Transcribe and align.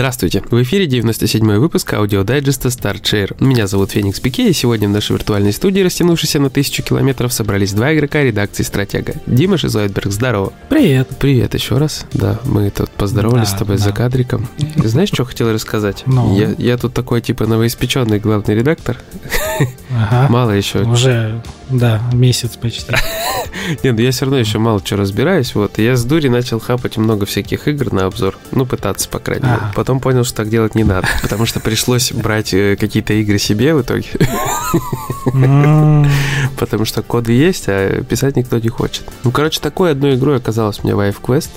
Здравствуйте! 0.00 0.42
В 0.48 0.62
эфире 0.62 0.86
97-й 0.86 1.58
выпуск 1.58 1.92
аудиодайджеста 1.92 2.68
Start 2.68 2.99
Share. 2.99 3.36
Меня 3.38 3.66
зовут 3.66 3.90
Феникс 3.90 4.18
Пике, 4.18 4.48
и 4.48 4.54
сегодня 4.54 4.88
в 4.88 4.92
нашей 4.92 5.12
виртуальной 5.12 5.52
студии, 5.52 5.80
растянувшейся 5.80 6.40
на 6.40 6.48
тысячу 6.48 6.82
километров, 6.82 7.34
собрались 7.34 7.74
два 7.74 7.94
игрока 7.94 8.22
редакции 8.22 8.62
«Стратега». 8.62 9.16
Дима 9.26 9.58
Шизойдберг, 9.58 10.10
здорово! 10.10 10.54
Привет! 10.70 11.10
Привет 11.18 11.52
еще 11.52 11.76
раз. 11.76 12.06
Да, 12.14 12.40
мы 12.46 12.70
тут 12.70 12.88
поздоровались 12.92 13.50
да, 13.50 13.56
с 13.56 13.58
тобой 13.58 13.76
да. 13.76 13.84
за 13.84 13.92
кадриком. 13.92 14.48
Знаешь, 14.76 15.10
что 15.10 15.26
хотел 15.26 15.52
рассказать? 15.52 16.04
Ну. 16.06 16.34
Я, 16.34 16.54
я 16.56 16.78
тут 16.78 16.94
такой, 16.94 17.20
типа, 17.20 17.46
новоиспеченный 17.46 18.20
главный 18.20 18.54
редактор. 18.54 18.96
Ага. 19.94 20.32
Мало 20.32 20.52
еще. 20.52 20.78
Уже, 20.78 21.42
да, 21.68 22.00
месяц 22.14 22.56
почти. 22.56 22.94
Нет, 23.82 23.96
ну 23.96 24.00
я 24.00 24.10
все 24.10 24.24
равно 24.24 24.38
еще 24.38 24.58
мало 24.58 24.80
что 24.84 24.96
разбираюсь. 24.96 25.54
Вот, 25.54 25.78
я 25.78 25.96
с 25.96 26.04
дури 26.04 26.28
начал 26.28 26.60
хапать 26.60 26.96
много 26.96 27.26
всяких 27.26 27.68
игр 27.68 27.92
на 27.92 28.06
обзор. 28.06 28.36
Ну, 28.52 28.66
пытаться, 28.66 29.08
по 29.08 29.18
крайней 29.18 29.46
мере. 29.46 29.60
Потом 29.74 29.89
понял, 29.98 30.22
что 30.22 30.36
так 30.36 30.48
делать 30.48 30.76
не 30.76 30.84
надо, 30.84 31.08
потому 31.22 31.46
что 31.46 31.58
пришлось 31.58 32.12
брать 32.12 32.54
э, 32.54 32.76
какие-то 32.76 33.14
игры 33.14 33.38
себе 33.38 33.74
в 33.74 33.82
итоге. 33.82 34.06
Потому 36.56 36.84
что 36.84 37.02
коды 37.02 37.32
есть, 37.32 37.64
а 37.66 38.04
писать 38.04 38.36
никто 38.36 38.58
не 38.58 38.68
хочет. 38.68 39.02
Ну, 39.24 39.32
короче, 39.32 39.60
такой 39.60 39.90
одной 39.90 40.14
игрой 40.14 40.36
оказалась 40.36 40.84
мне 40.84 40.92
Vive 40.92 41.16
Quest. 41.20 41.50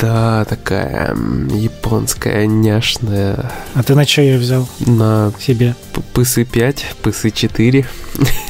Да, 0.00 0.44
такая 0.46 1.14
японская, 1.52 2.46
няшная. 2.46 3.52
А 3.74 3.82
ты 3.82 3.94
на 3.94 4.06
что 4.06 4.22
ее 4.22 4.38
взял? 4.38 4.66
На 4.80 5.32
себе. 5.38 5.74
ПС 6.14 6.38
5, 6.50 6.96
ПС 7.02 7.26
4. 7.32 7.86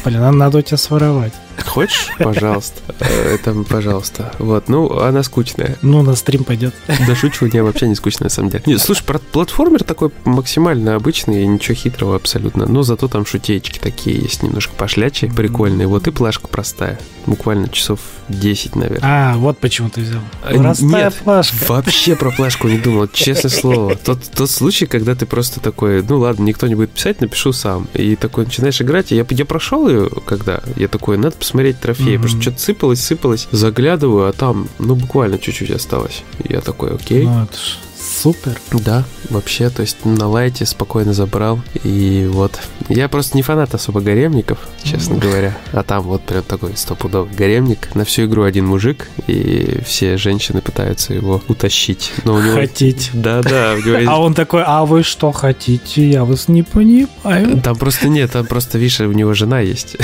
Блин, 0.04 0.38
надо 0.38 0.58
у 0.58 0.62
тебя 0.62 0.76
своровать. 0.76 1.32
Хочешь? 1.66 2.08
Пожалуйста. 2.18 2.80
Это, 3.00 3.54
пожалуйста. 3.68 4.32
Вот, 4.38 4.68
ну, 4.68 4.98
она 5.00 5.22
скучная. 5.22 5.76
Ну, 5.82 6.02
на 6.02 6.14
стрим 6.14 6.44
пойдет. 6.44 6.74
Да 7.06 7.14
шучу, 7.14 7.46
не, 7.46 7.62
вообще 7.62 7.88
не 7.88 7.94
скучная, 7.94 8.26
на 8.26 8.30
самом 8.30 8.50
деле. 8.50 8.64
Нет, 8.66 8.80
слушай, 8.80 9.04
платформер 9.04 9.84
такой 9.84 10.10
максимально 10.24 10.94
обычный, 10.94 11.46
ничего 11.46 11.74
хитрого 11.74 12.16
абсолютно. 12.16 12.66
Но 12.66 12.82
зато 12.82 13.08
там 13.08 13.26
шутеечки 13.26 13.78
такие 13.78 14.18
есть, 14.20 14.42
немножко 14.42 14.74
пошлячие, 14.74 15.32
прикольные. 15.32 15.86
Вот 15.86 16.06
и 16.06 16.10
плашка 16.10 16.48
простая. 16.48 16.98
Буквально 17.26 17.68
часов 17.68 18.00
10, 18.28 18.76
наверное. 18.76 19.00
А, 19.02 19.36
вот 19.36 19.58
почему 19.58 19.90
ты 19.90 20.00
взял. 20.00 20.20
А, 20.42 20.54
простая 20.54 21.04
Нет, 21.04 21.14
флешка. 21.14 21.56
вообще 21.68 22.16
про 22.16 22.30
флешку 22.30 22.68
не 22.68 22.78
думал, 22.78 23.08
честное 23.08 23.50
слово. 23.50 23.96
Тот, 23.96 24.20
тот 24.34 24.50
случай, 24.50 24.86
когда 24.86 25.14
ты 25.14 25.26
просто 25.26 25.60
такой, 25.60 26.02
ну 26.02 26.18
ладно, 26.18 26.44
никто 26.44 26.66
не 26.66 26.74
будет 26.74 26.90
писать, 26.90 27.20
напишу 27.20 27.52
сам. 27.52 27.86
И 27.94 28.16
такой 28.16 28.44
начинаешь 28.44 28.80
играть. 28.80 29.12
И 29.12 29.16
я, 29.16 29.26
я 29.28 29.44
прошел 29.44 29.88
ее, 29.88 30.08
когда 30.26 30.60
я 30.76 30.88
такой, 30.88 31.18
надо 31.18 31.36
посмотреть 31.48 31.80
трофеи, 31.80 32.14
mm-hmm. 32.14 32.16
потому 32.16 32.28
что 32.28 32.42
что-то 32.42 32.60
сыпалось, 32.60 33.00
сыпалось, 33.00 33.48
заглядываю, 33.52 34.28
а 34.28 34.32
там, 34.32 34.68
ну, 34.78 34.94
буквально 34.94 35.38
чуть-чуть 35.38 35.70
осталось. 35.70 36.22
Я 36.46 36.60
такой, 36.60 36.94
окей. 36.94 37.24
Ну, 37.24 37.44
это 37.44 37.56
ж 37.56 37.78
супер. 38.00 38.58
Да, 38.72 39.04
вообще, 39.30 39.70
то 39.70 39.82
есть 39.82 40.04
на 40.04 40.28
лайте 40.28 40.66
спокойно 40.66 41.12
забрал. 41.12 41.60
И 41.84 42.28
вот. 42.30 42.58
Я 42.88 43.08
просто 43.08 43.36
не 43.36 43.42
фанат 43.42 43.74
особо 43.74 44.00
гаремников, 44.00 44.66
честно 44.82 45.14
mm. 45.14 45.20
говоря. 45.20 45.56
А 45.72 45.82
там 45.82 46.02
вот 46.02 46.22
прям 46.22 46.42
такой 46.42 46.76
стопудовый 46.76 47.34
гаремник. 47.34 47.94
На 47.94 48.04
всю 48.04 48.24
игру 48.24 48.44
один 48.44 48.66
мужик, 48.66 49.08
и 49.26 49.80
все 49.84 50.16
женщины 50.16 50.60
пытаются 50.60 51.12
его 51.14 51.42
утащить. 51.48 52.12
Но 52.24 52.34
у 52.34 52.40
него... 52.40 52.54
Хотеть. 52.54 53.10
Да, 53.12 53.42
да. 53.42 53.76
А 54.08 54.20
он 54.20 54.32
такой, 54.34 54.62
а 54.64 54.84
вы 54.84 55.02
что 55.02 55.32
хотите? 55.32 56.08
Я 56.08 56.24
вас 56.24 56.48
не 56.48 56.62
понимаю. 56.62 57.60
Там 57.60 57.76
просто 57.76 58.08
нет, 58.08 58.32
там 58.32 58.46
просто, 58.46 58.78
видишь, 58.78 59.00
у 59.00 59.12
него 59.12 59.34
жена 59.34 59.60
есть. 59.60 59.96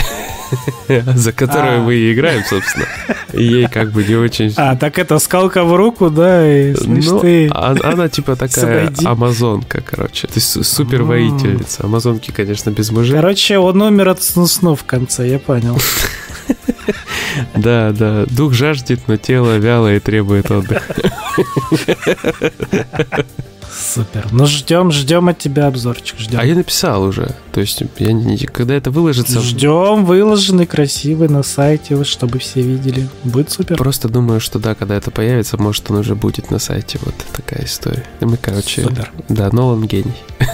За 0.88 1.32
которую 1.32 1.80
а. 1.80 1.82
мы 1.82 1.94
и 1.94 2.12
играем, 2.12 2.42
собственно. 2.44 2.86
Ей 3.32 3.66
как 3.68 3.92
бы 3.92 4.04
не 4.04 4.14
очень... 4.14 4.52
А, 4.56 4.76
так 4.76 4.98
это 4.98 5.18
скалка 5.18 5.64
в 5.64 5.74
руку, 5.74 6.10
да, 6.10 6.46
и 6.46 6.74
слышь 6.74 7.06
ну, 7.06 7.20
ты... 7.20 7.48
Она 7.92 8.08
типа 8.08 8.36
такая 8.36 8.92
амазонка, 9.04 9.80
короче. 9.80 10.26
То 10.26 10.34
есть 10.34 10.64
супер 10.64 11.02
воительница. 11.02 11.84
Амазонки, 11.84 12.30
конечно, 12.30 12.70
без 12.70 12.90
мужей. 12.90 13.16
Короче, 13.16 13.58
он 13.58 13.80
умер 13.82 14.08
от 14.08 14.22
сну 14.22 14.74
в 14.74 14.84
конце, 14.84 15.28
я 15.28 15.38
понял. 15.38 15.78
Да, 17.56 17.92
да. 17.92 18.26
Дух 18.26 18.52
жаждет, 18.52 19.08
но 19.08 19.16
тело 19.16 19.56
вяло 19.56 19.94
и 19.94 19.98
требует 19.98 20.52
отдыха. 20.52 20.94
Супер. 23.74 24.28
Ну, 24.30 24.46
ждем, 24.46 24.90
ждем 24.92 25.28
от 25.28 25.38
тебя 25.38 25.66
обзорчик. 25.66 26.18
Ждем. 26.18 26.38
А 26.40 26.44
я 26.44 26.54
написал 26.54 27.02
уже. 27.02 27.34
То 27.52 27.60
есть, 27.60 27.82
я 27.98 28.12
не, 28.12 28.36
когда 28.38 28.74
это 28.74 28.90
выложится... 28.90 29.40
Ждем 29.40 30.04
выложенный, 30.04 30.66
красивый 30.66 31.28
на 31.28 31.42
сайте, 31.42 31.96
вот, 31.96 32.06
чтобы 32.06 32.38
все 32.38 32.62
видели. 32.62 33.08
Будет 33.24 33.50
супер. 33.50 33.76
Просто 33.76 34.08
думаю, 34.08 34.40
что 34.40 34.58
да, 34.58 34.74
когда 34.74 34.94
это 34.94 35.10
появится, 35.10 35.56
может, 35.60 35.90
он 35.90 35.98
уже 35.98 36.14
будет 36.14 36.50
на 36.50 36.58
сайте. 36.58 36.98
Вот 37.02 37.14
такая 37.32 37.64
история. 37.64 38.04
И 38.20 38.24
мы, 38.24 38.36
короче... 38.36 38.82
Супер. 38.82 39.10
Да, 39.28 39.50
Нолан 39.50 39.86
гений. 39.86 40.14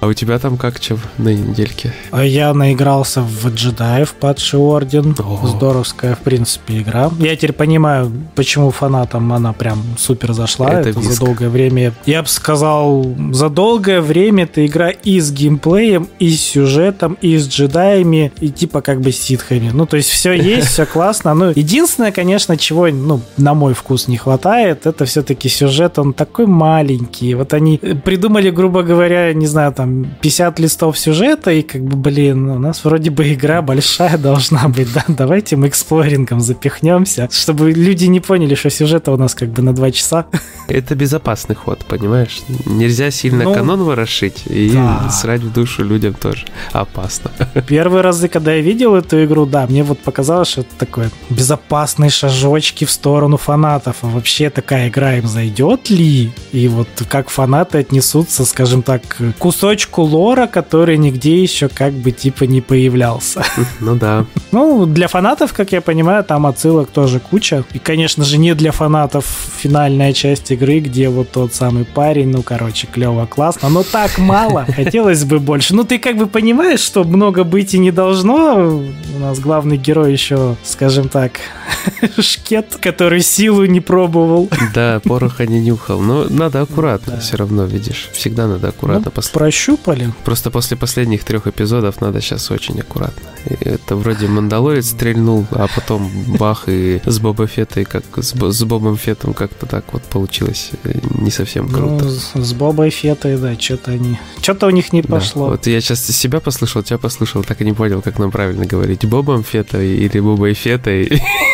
А 0.00 0.06
у 0.06 0.12
тебя 0.12 0.38
там 0.38 0.56
как 0.56 0.80
чем 0.80 0.98
на 1.18 1.32
недельке? 1.32 1.92
А 2.10 2.24
я 2.24 2.52
наигрался 2.54 3.22
в 3.22 3.48
джедаев 3.48 4.14
падший 4.14 4.58
орден. 4.58 5.14
О. 5.18 5.46
Здоровская, 5.46 6.14
в 6.14 6.20
принципе, 6.20 6.78
игра. 6.78 7.10
Я 7.18 7.36
теперь 7.36 7.52
понимаю, 7.52 8.12
почему 8.34 8.70
фанатам 8.70 9.32
она 9.32 9.52
прям 9.52 9.82
супер 9.98 10.32
зашла. 10.32 10.72
Это, 10.72 10.90
Это 10.90 11.00
за 11.00 11.18
долгое 11.18 11.48
время. 11.48 11.92
Я 12.06 12.22
бы 12.22 12.28
сказал, 12.28 13.06
за 13.32 13.48
долгое 13.48 14.00
время 14.00 14.44
эта 14.44 14.66
игра 14.66 14.90
и 14.90 15.20
с 15.20 15.30
геймплеем, 15.30 16.08
и 16.18 16.30
с 16.30 16.40
сюжетом, 16.40 17.16
и 17.20 17.36
с 17.36 17.48
джедаями, 17.48 18.32
и 18.40 18.50
типа 18.50 18.80
как 18.80 19.00
бы 19.00 19.12
ситхами. 19.12 19.70
Ну, 19.72 19.86
то 19.86 19.96
есть 19.96 20.08
все 20.08 20.32
есть, 20.56 20.68
все 20.68 20.86
классно. 20.86 21.34
Ну, 21.34 21.52
единственное, 21.54 22.12
конечно, 22.12 22.56
чего, 22.56 22.88
ну, 22.88 23.20
на 23.36 23.54
мой 23.54 23.74
вкус 23.74 24.08
не 24.08 24.16
хватает, 24.16 24.86
это 24.86 25.04
все-таки 25.04 25.48
сюжет, 25.48 25.98
он 25.98 26.12
такой 26.12 26.46
маленький. 26.46 27.34
Вот 27.34 27.54
они 27.54 27.78
придумали, 27.78 28.50
грубо 28.50 28.82
говоря, 28.82 29.32
не 29.32 29.46
знаю, 29.46 29.61
там 29.70 30.06
50 30.20 30.58
листов 30.58 30.98
сюжета, 30.98 31.50
и 31.50 31.62
как 31.62 31.82
бы, 31.82 31.96
блин, 31.96 32.48
у 32.50 32.58
нас 32.58 32.84
вроде 32.84 33.10
бы 33.10 33.32
игра 33.32 33.62
большая 33.62 34.18
должна 34.18 34.68
быть, 34.68 34.92
да, 34.92 35.04
давайте 35.08 35.56
мы 35.56 35.68
эксплорингом 35.68 36.40
запихнемся, 36.40 37.28
чтобы 37.30 37.72
люди 37.72 38.06
не 38.06 38.20
поняли, 38.20 38.54
что 38.54 38.70
сюжета 38.70 39.12
у 39.12 39.16
нас 39.16 39.34
как 39.34 39.50
бы 39.50 39.62
на 39.62 39.74
2 39.74 39.90
часа. 39.92 40.26
Это 40.68 40.94
безопасный 40.94 41.54
ход, 41.54 41.84
понимаешь? 41.86 42.42
Нельзя 42.66 43.10
сильно 43.10 43.44
ну, 43.44 43.54
канон 43.54 43.82
ворошить, 43.84 44.42
и 44.46 44.72
да. 44.72 45.10
срать 45.10 45.42
в 45.42 45.52
душу 45.52 45.84
людям 45.84 46.14
тоже 46.14 46.46
опасно. 46.72 47.30
Первые 47.66 48.02
разы, 48.02 48.28
когда 48.28 48.52
я 48.52 48.62
видел 48.62 48.94
эту 48.94 49.24
игру, 49.24 49.46
да, 49.46 49.66
мне 49.66 49.82
вот 49.82 49.98
показалось, 49.98 50.48
что 50.48 50.62
это 50.62 50.74
такое 50.78 51.10
безопасные 51.30 52.10
шажочки 52.10 52.84
в 52.84 52.90
сторону 52.90 53.36
фанатов, 53.36 53.96
а 54.02 54.06
вообще 54.06 54.50
такая 54.50 54.88
игра 54.88 55.14
им 55.14 55.26
зайдет 55.26 55.90
ли? 55.90 56.32
И 56.52 56.68
вот 56.68 56.88
как 57.08 57.28
фанаты 57.28 57.78
отнесутся, 57.78 58.44
скажем 58.44 58.82
так, 58.82 59.02
к 59.38 59.44
кусочку 59.52 60.00
лора, 60.02 60.46
который 60.46 60.96
нигде 60.96 61.42
еще 61.42 61.68
как 61.68 61.92
бы 61.92 62.10
типа 62.10 62.44
не 62.44 62.62
появлялся. 62.62 63.44
Ну 63.80 63.96
да. 63.96 64.24
Ну, 64.50 64.86
для 64.86 65.08
фанатов, 65.08 65.52
как 65.52 65.72
я 65.72 65.82
понимаю, 65.82 66.24
там 66.24 66.46
отсылок 66.46 66.88
тоже 66.88 67.20
куча. 67.20 67.64
И, 67.74 67.78
конечно 67.78 68.24
же, 68.24 68.38
не 68.38 68.54
для 68.54 68.72
фанатов 68.72 69.26
финальная 69.58 70.14
часть 70.14 70.50
игры, 70.50 70.80
где 70.80 71.10
вот 71.10 71.30
тот 71.30 71.54
самый 71.54 71.84
парень, 71.84 72.30
ну, 72.30 72.42
короче, 72.42 72.86
клево, 72.86 73.26
классно, 73.26 73.68
но 73.68 73.82
так 73.82 74.18
мало, 74.18 74.66
хотелось 74.76 75.24
бы 75.24 75.38
больше. 75.38 75.74
Ну, 75.74 75.84
ты 75.84 75.98
как 75.98 76.16
бы 76.16 76.26
понимаешь, 76.26 76.80
что 76.80 77.04
много 77.04 77.44
быть 77.44 77.74
и 77.74 77.78
не 77.78 77.90
должно. 77.90 78.82
У 79.16 79.18
нас 79.18 79.38
главный 79.38 79.76
герой 79.76 80.12
еще, 80.12 80.56
скажем 80.64 81.08
так, 81.10 81.32
шкет, 82.18 82.78
который 82.80 83.20
силу 83.20 83.66
не 83.66 83.80
пробовал. 83.80 84.48
Да, 84.74 85.00
пороха 85.04 85.46
не 85.46 85.60
нюхал. 85.60 86.00
Но 86.00 86.24
надо 86.30 86.62
аккуратно 86.62 87.20
все 87.20 87.36
равно, 87.36 87.64
видишь. 87.64 88.08
Всегда 88.12 88.46
надо 88.46 88.68
аккуратно 88.68 89.06
ну, 89.06 89.10
прощупали. 89.42 90.12
Просто 90.24 90.50
после 90.50 90.76
последних 90.76 91.24
трех 91.24 91.48
эпизодов 91.48 92.00
надо 92.00 92.20
сейчас 92.20 92.50
очень 92.52 92.78
аккуратно. 92.80 93.22
Это 93.60 93.96
вроде 93.96 94.28
Мандалорец 94.28 94.90
стрельнул, 94.90 95.46
а 95.50 95.66
потом 95.74 96.08
бах 96.38 96.64
и 96.68 97.00
с 97.04 97.18
Боба 97.18 97.48
Феттой, 97.48 97.84
как 97.84 98.04
с, 98.18 98.34
с 98.34 98.64
Бобом 98.64 98.96
Фетом 98.96 99.34
как-то 99.34 99.66
так 99.66 99.84
вот 99.92 100.02
получилось 100.04 100.70
э, 100.84 100.92
не 101.18 101.32
совсем 101.32 101.66
ну, 101.66 101.76
круто. 101.76 102.04
Ну, 102.04 102.10
с, 102.10 102.32
с 102.34 102.52
Бобой 102.52 102.90
Фетой, 102.90 103.36
да, 103.36 103.58
что-то 103.58 103.90
они... 103.90 104.16
Что-то 104.40 104.68
у 104.68 104.70
них 104.70 104.92
не 104.92 105.02
пошло. 105.02 105.46
Да. 105.46 105.50
Вот 105.52 105.66
я 105.66 105.80
сейчас 105.80 106.06
себя 106.06 106.38
послушал, 106.38 106.84
тебя 106.84 106.98
послушал, 106.98 107.42
так 107.42 107.60
и 107.60 107.64
не 107.64 107.72
понял, 107.72 108.00
как 108.00 108.20
нам 108.20 108.30
правильно 108.30 108.64
говорить. 108.64 109.04
Бобом 109.04 109.42
Фетой 109.42 109.96
или 109.96 110.20
Бобой 110.20 110.54
Фетой. 110.54 111.20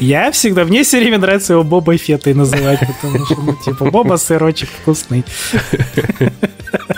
Я 0.00 0.30
всегда, 0.32 0.64
мне 0.64 0.82
все 0.82 0.98
время 0.98 1.18
нравится 1.18 1.54
его 1.54 1.62
Бобой 1.62 1.96
Фетой 1.96 2.34
называть, 2.34 2.80
потому 2.80 3.24
что, 3.24 3.40
ну, 3.40 3.54
типа, 3.54 3.90
Боба 3.90 4.16
сырочек 4.16 4.68
вкусный. 4.68 5.24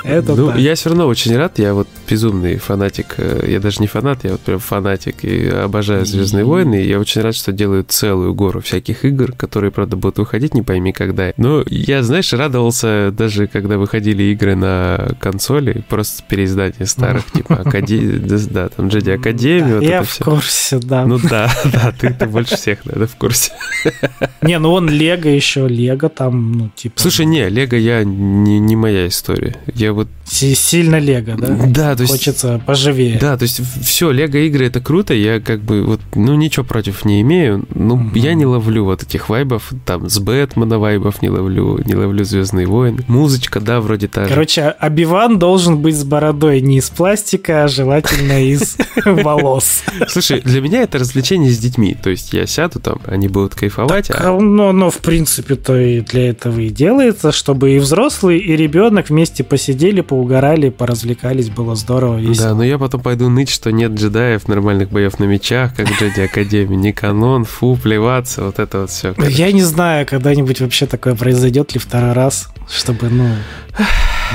Это 0.05 0.35
ну, 0.35 0.57
я 0.57 0.75
все 0.75 0.91
равно 0.91 1.07
очень 1.07 1.37
рад, 1.37 1.59
я 1.59 1.75
вот 1.75 1.89
безумный 2.09 2.57
фанатик, 2.57 3.15
э, 3.19 3.47
я 3.49 3.61
даже 3.61 3.81
не 3.81 3.87
фанат, 3.87 4.25
я 4.25 4.33
вот 4.33 4.41
прям 4.41 4.59
фанатик 4.59 5.25
и 5.25 5.49
обожаю 5.49 6.05
Звездные 6.05 6.45
войны, 6.45 6.83
и 6.83 6.89
я 6.89 7.01
очень 7.01 7.23
рад, 7.23 7.35
что 7.35 7.53
делают 7.53 7.91
целую 7.91 8.35
гору 8.35 8.61
всяких 8.61 9.05
игр, 9.05 9.33
которые, 9.33 9.71
правда, 9.71 9.97
будут 9.97 10.19
выходить, 10.19 10.55
не 10.55 10.63
пойми 10.63 10.93
когда. 10.93 11.33
Но 11.37 11.65
я, 11.67 12.03
знаешь, 12.03 12.33
радовался 12.33 13.11
даже, 13.11 13.47
когда 13.47 13.79
выходили 13.79 14.25
игры 14.25 14.55
на 14.55 15.17
консоли, 15.21 15.85
просто 15.89 16.23
переиздание 16.29 16.87
старых, 16.87 17.25
типа 17.33 17.57
Академии, 17.57 18.19
да, 18.51 18.69
там 18.69 18.89
Джеди 18.89 19.11
Академию. 19.11 19.81
Я 19.81 20.03
в 20.03 20.19
курсе, 20.19 20.79
да. 20.79 21.07
Ну 21.07 21.19
да, 21.19 21.51
да, 21.65 21.93
ты 21.93 22.27
больше 22.27 22.57
всех, 22.57 22.85
наверное, 22.85 23.09
в 23.09 23.17
курсе. 23.17 23.53
Не, 24.43 24.59
ну 24.59 24.73
он 24.73 24.89
Лего 24.89 25.29
еще, 25.29 25.67
Лего 25.67 26.09
там, 26.09 26.53
ну 26.53 26.71
типа... 26.75 27.01
Слушай, 27.01 27.27
не, 27.27 27.49
Лего 27.49 27.77
я 27.77 28.05
не 28.05 28.77
моя 28.77 29.07
история. 29.09 29.57
Я 29.75 29.93
вот... 29.93 30.09
Сильно 30.25 30.99
Лего, 30.99 31.37
да? 31.37 31.49
Да, 31.67 31.97
то 31.97 32.03
есть... 32.03 32.13
Хочется 32.13 32.61
поживее. 32.65 33.19
Да, 33.19 33.37
то 33.37 33.45
есть 33.45 33.61
все, 33.83 34.11
Лего 34.11 34.39
игры 34.39 34.67
это 34.67 34.81
круто, 34.81 35.15
я 35.15 35.41
как 35.41 35.61
бы 35.61 35.85
вот, 35.85 36.01
ну 36.15 36.35
ничего 36.35 36.65
против 36.65 37.05
не 37.05 37.21
имею, 37.23 37.65
ну 37.75 37.97
mm-hmm. 37.97 38.19
я 38.19 38.35
не 38.35 38.47
ловлю 38.47 38.85
вот 38.85 39.03
этих 39.03 39.29
вайбов, 39.29 39.73
там 39.85 40.09
с 40.09 40.19
Бэтмена 40.19 40.79
вайбов 40.79 41.23
не 41.23 41.31
ловлю, 41.31 41.81
не 41.85 41.95
ловлю 41.95 42.25
Звездные 42.25 42.67
войны. 42.67 43.05
Музычка, 43.09 43.61
да, 43.61 43.81
вроде 43.81 44.09
та 44.09 44.27
Короче, 44.27 44.63
Обиван 44.79 45.39
должен 45.39 45.79
быть 45.79 45.97
с 45.97 46.05
бородой 46.05 46.61
не 46.61 46.79
из 46.79 46.91
пластика, 46.91 47.65
а 47.65 47.69
желательно 47.69 48.45
из 48.45 48.77
волос. 49.05 49.83
Слушай, 50.09 50.41
для 50.41 50.61
меня 50.61 50.83
это 50.83 50.99
развлечение 50.99 51.51
с 51.51 51.59
детьми, 51.59 51.97
то 52.01 52.11
есть 52.11 52.33
я 52.33 52.47
сяду 52.47 52.81
там, 52.81 53.01
они 53.07 53.29
будут 53.29 53.55
кайфовать. 53.55 54.09
Так, 54.09 54.21
а... 54.21 54.33
Ну, 54.41 54.73
но 54.73 54.91
в 54.91 54.99
принципе-то 54.99 55.77
и 55.79 56.01
для 56.01 56.31
этого 56.31 56.61
и 56.61 56.69
делается, 56.69 57.33
чтобы 57.33 57.73
и 57.73 57.79
взрослый, 57.79 58.39
и 58.39 58.57
ребенок 58.57 59.11
вместе 59.11 59.45
посидели, 59.55 60.01
поугорали, 60.01 60.69
поразвлекались, 60.69 61.49
было 61.49 61.77
здорово, 61.77 62.19
весело. 62.19 62.49
Да, 62.49 62.55
но 62.57 62.65
я 62.65 62.77
потом 62.77 63.01
пойду 63.03 63.29
ныть, 63.29 63.49
что 63.49 63.71
нет 63.71 63.93
джедаев, 63.93 64.49
нормальных 64.49 64.91
боев 64.91 65.21
на 65.21 65.25
мечах, 65.27 65.77
как 65.77 65.87
в 65.87 66.01
Джеди 66.01 66.23
Академии, 66.23 66.75
не 66.75 66.93
канон, 66.93 67.45
фу, 67.45 67.79
плеваться, 67.81 68.43
вот 68.43 68.59
это 68.59 68.81
вот 68.81 68.91
все. 68.91 69.15
Я 69.29 69.53
не 69.53 69.63
знаю, 69.63 70.09
когда-нибудь 70.09 70.61
вообще 70.61 70.87
такое 70.87 71.15
произойдет 71.15 71.73
ли 71.73 71.79
второй 71.79 72.15
раз, 72.15 72.49
чтобы, 72.69 73.09
ну 73.11 73.29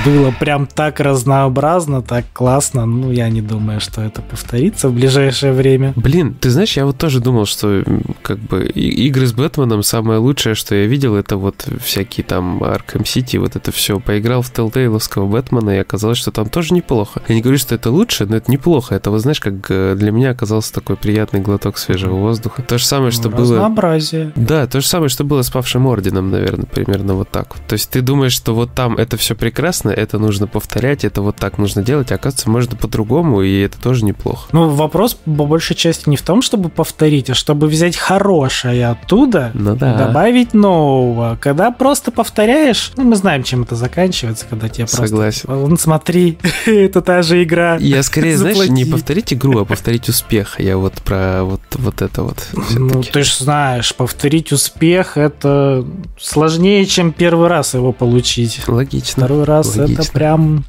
было 0.06 0.32
прям 0.32 0.68
так 0.68 1.00
разнообразно, 1.00 2.02
так 2.02 2.26
классно. 2.34 2.86
Ну, 2.86 3.12
я 3.12 3.30
не 3.30 3.42
думаю, 3.42 3.80
что 3.80 4.02
это 4.02 4.22
повторится 4.22 4.90
в 4.90 4.94
ближайшее 4.94 5.54
время. 5.54 5.94
Блин, 5.96 6.36
ты 6.40 6.50
знаешь, 6.50 6.78
я 6.78 6.86
вот 6.86 6.98
тоже 6.98 7.20
думал, 7.20 7.46
что 7.46 7.84
как 8.22 8.40
бы 8.40 8.66
игры 8.66 9.28
с 9.28 9.34
Бэтменом 9.34 9.84
самое 9.84 10.20
лучшее, 10.20 10.56
что 10.56 10.76
я 10.76 10.86
видел, 10.86 11.16
это 11.16 11.38
вот 11.38 11.68
всякие 11.84 12.24
там 12.24 12.64
Arkham 12.64 13.04
City, 13.04 13.40
вот 13.40 13.56
это 13.56 13.72
все. 13.72 14.00
Поиграл 14.00 14.42
в 14.42 14.52
Telltale'овского 14.52 15.28
Бэтмена, 15.28 15.72
и 15.72 15.80
оказалось, 15.80 16.18
что 16.18 16.32
там 16.32 16.50
тоже 16.50 16.74
неплохо. 16.74 17.22
Я 17.28 17.36
не 17.36 17.42
говорю, 17.42 17.58
что 17.58 17.76
это 17.76 17.92
лучше, 17.92 18.26
но 18.26 18.38
это 18.38 18.52
неплохо. 18.52 18.96
Это, 18.96 19.12
вот 19.12 19.22
знаешь, 19.22 19.40
как 19.40 19.54
э, 19.70 19.96
для 19.96 20.12
меня 20.12 20.32
оказался 20.32 20.74
такой 20.74 20.96
приятный 20.96 21.42
глоток 21.42 21.78
свежего 21.78 22.16
воздуха. 22.16 22.62
То 22.62 22.78
же 22.78 22.86
самое, 22.86 23.12
что 23.12 23.30
ну, 23.30 23.38
было... 23.38 23.56
Разнообразие. 23.56 24.32
Да, 24.36 24.68
то 24.68 24.82
же 24.82 24.88
самое, 24.88 25.10
что 25.10 25.24
было 25.24 25.42
с 25.42 25.50
Павшим 25.50 25.86
Орденом, 25.86 26.32
наверное, 26.32 26.66
примерно 26.66 27.16
вот 27.16 27.30
так. 27.30 27.56
То 27.68 27.74
есть 27.74 27.90
ты 27.90 28.02
думаешь, 28.02 28.34
что 28.34 28.54
вот 28.54 28.74
там 28.74 28.96
это 28.96 29.18
все 29.18 29.36
прекрасно, 29.36 29.89
это 29.92 30.20
нужно 30.20 30.48
повторять, 30.48 31.04
это 31.04 31.22
вот 31.22 31.36
так 31.36 31.58
нужно 31.58 31.82
делать, 31.82 32.12
а 32.12 32.16
оказывается, 32.16 32.50
можно 32.50 32.76
по-другому, 32.76 33.42
и 33.42 33.62
это 33.62 33.80
тоже 33.80 34.06
неплохо. 34.06 34.48
Ну, 34.52 34.70
вопрос 34.70 35.14
по 35.14 35.46
большей 35.46 35.76
части 35.76 36.10
не 36.10 36.18
в 36.18 36.22
том, 36.22 36.42
чтобы 36.42 36.70
повторить, 36.70 37.30
а 37.30 37.34
чтобы 37.34 37.68
взять 37.68 37.98
хорошее 37.98 38.88
оттуда, 38.88 39.52
ну, 39.54 39.76
да. 39.76 39.98
добавить 39.98 40.54
нового. 40.54 41.38
Когда 41.42 41.72
просто 41.72 42.12
повторяешь, 42.12 42.92
ну, 42.96 43.04
мы 43.04 43.16
знаем, 43.16 43.44
чем 43.44 43.64
это 43.64 43.76
заканчивается, 43.76 44.46
когда 44.50 44.70
тебе 44.70 44.88
Согласен. 44.88 45.48
просто... 45.48 45.68
Ну, 45.68 45.78
смотри, 45.78 46.38
это 46.66 47.02
та 47.02 47.22
же 47.22 47.44
игра. 47.44 47.78
Я 47.80 48.04
скорее, 48.04 48.38
знаешь, 48.38 48.70
не 48.70 48.86
повторить 48.86 49.34
игру, 49.34 49.60
а 49.60 49.66
повторить 49.66 50.10
успех. 50.10 50.60
Я 50.60 50.78
вот 50.78 50.94
про 50.96 51.44
вот, 51.44 51.62
вот 51.76 52.02
это 52.02 52.24
вот. 52.24 52.38
Ну, 52.72 53.04
ты 53.04 53.24
же 53.24 53.34
знаешь, 53.36 53.94
повторить 53.96 54.52
успех 54.52 55.18
это 55.18 55.86
сложнее, 56.20 56.86
чем 56.86 57.12
первый 57.12 57.48
раз 57.48 57.74
его 57.74 57.92
получить. 57.92 58.62
Логично. 58.68 59.26
Второй 59.26 59.44
раз. 59.44 59.78
Это 59.84 60.12
прям 60.12 60.66